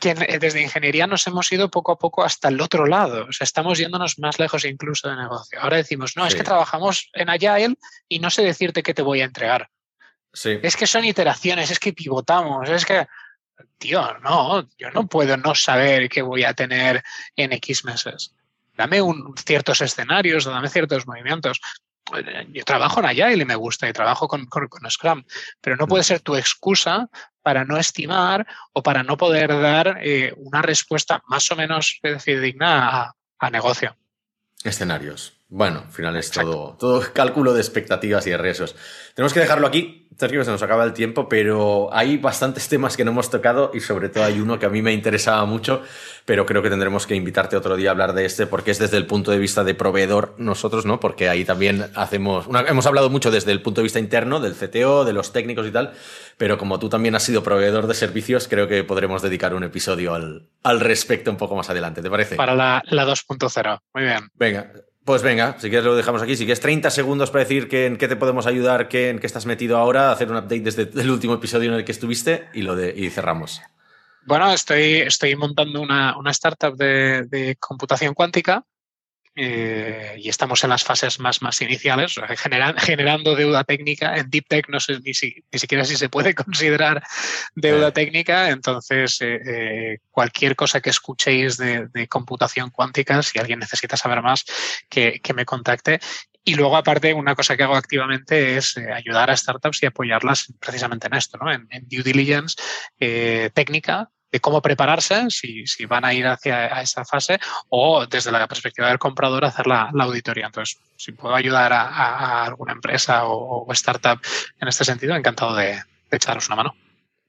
[0.00, 3.26] que desde ingeniería nos hemos ido poco a poco hasta el otro lado.
[3.28, 5.60] O sea, estamos yéndonos más lejos incluso de negocio.
[5.60, 7.76] Ahora decimos, no, es que trabajamos en Agile
[8.08, 9.68] y no sé decirte qué te voy a entregar.
[10.32, 10.58] Sí.
[10.62, 13.06] Es que son iteraciones, es que pivotamos, es que
[13.78, 17.02] tío, no, yo no puedo no saber qué voy a tener
[17.36, 18.34] en X meses.
[18.76, 21.60] Dame un, ciertos escenarios, dame ciertos movimientos.
[22.48, 24.48] Yo trabajo en Agile y me gusta y trabajo con,
[24.88, 25.22] Scrum,
[25.60, 27.08] pero no puede ser tu excusa
[27.42, 33.14] para no estimar o para no poder dar eh, una respuesta más o menos digna
[33.38, 33.96] a negocio.
[34.64, 35.39] Escenarios.
[35.52, 38.76] Bueno, al final es todo, todo cálculo de expectativas y de riesgos.
[39.14, 40.06] Tenemos que dejarlo aquí.
[40.16, 43.80] Sergio, se nos acaba el tiempo, pero hay bastantes temas que no hemos tocado y
[43.80, 45.82] sobre todo hay uno que a mí me interesaba mucho,
[46.26, 48.98] pero creo que tendremos que invitarte otro día a hablar de este porque es desde
[48.98, 51.00] el punto de vista de proveedor nosotros, ¿no?
[51.00, 55.06] Porque ahí también hacemos, hemos hablado mucho desde el punto de vista interno, del CTO,
[55.06, 55.94] de los técnicos y tal,
[56.36, 60.14] pero como tú también has sido proveedor de servicios, creo que podremos dedicar un episodio
[60.14, 62.36] al, al respecto un poco más adelante, ¿te parece?
[62.36, 64.28] Para la, la 2.0, muy bien.
[64.34, 64.70] Venga,
[65.04, 66.36] pues venga, si quieres lo dejamos aquí.
[66.36, 69.26] Si quieres 30 segundos para decir que, en qué te podemos ayudar, que, en qué
[69.26, 72.62] estás metido ahora, hacer un update desde el último episodio en el que estuviste y,
[72.62, 73.62] lo de, y cerramos.
[74.26, 78.64] Bueno, estoy, estoy montando una, startup de, computación cuántica.
[79.42, 82.14] Eh, y estamos en las fases más, más iniciales,
[82.76, 84.14] generando deuda técnica.
[84.16, 87.02] En Deep Tech no sé ni, siquiera si se puede considerar
[87.54, 93.96] deuda técnica, entonces eh, eh, cualquier cosa que escuchéis de, computación cuántica, si alguien necesita
[93.96, 94.44] saber más,
[94.90, 96.00] que, me contacte.
[96.44, 101.06] Y luego, aparte, una cosa que hago activamente es ayudar a startups y apoyarlas precisamente
[101.06, 101.50] en esto, ¿no?
[101.50, 102.56] en, due diligence
[103.54, 108.46] técnica de cómo prepararse, si, si, van a ir hacia esa fase, o desde la
[108.46, 110.46] perspectiva del comprador hacer la, auditoría.
[110.46, 114.20] Entonces, si puedo ayudar a, alguna empresa o, startup
[114.60, 116.74] en este sentido, encantado de, de echaros una mano.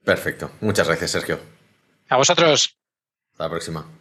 [0.04, 0.52] Perfecto.
[0.62, 1.39] Muchas gracias, Sergio.
[2.10, 2.76] A vosotros.
[3.32, 4.01] Hasta la próxima.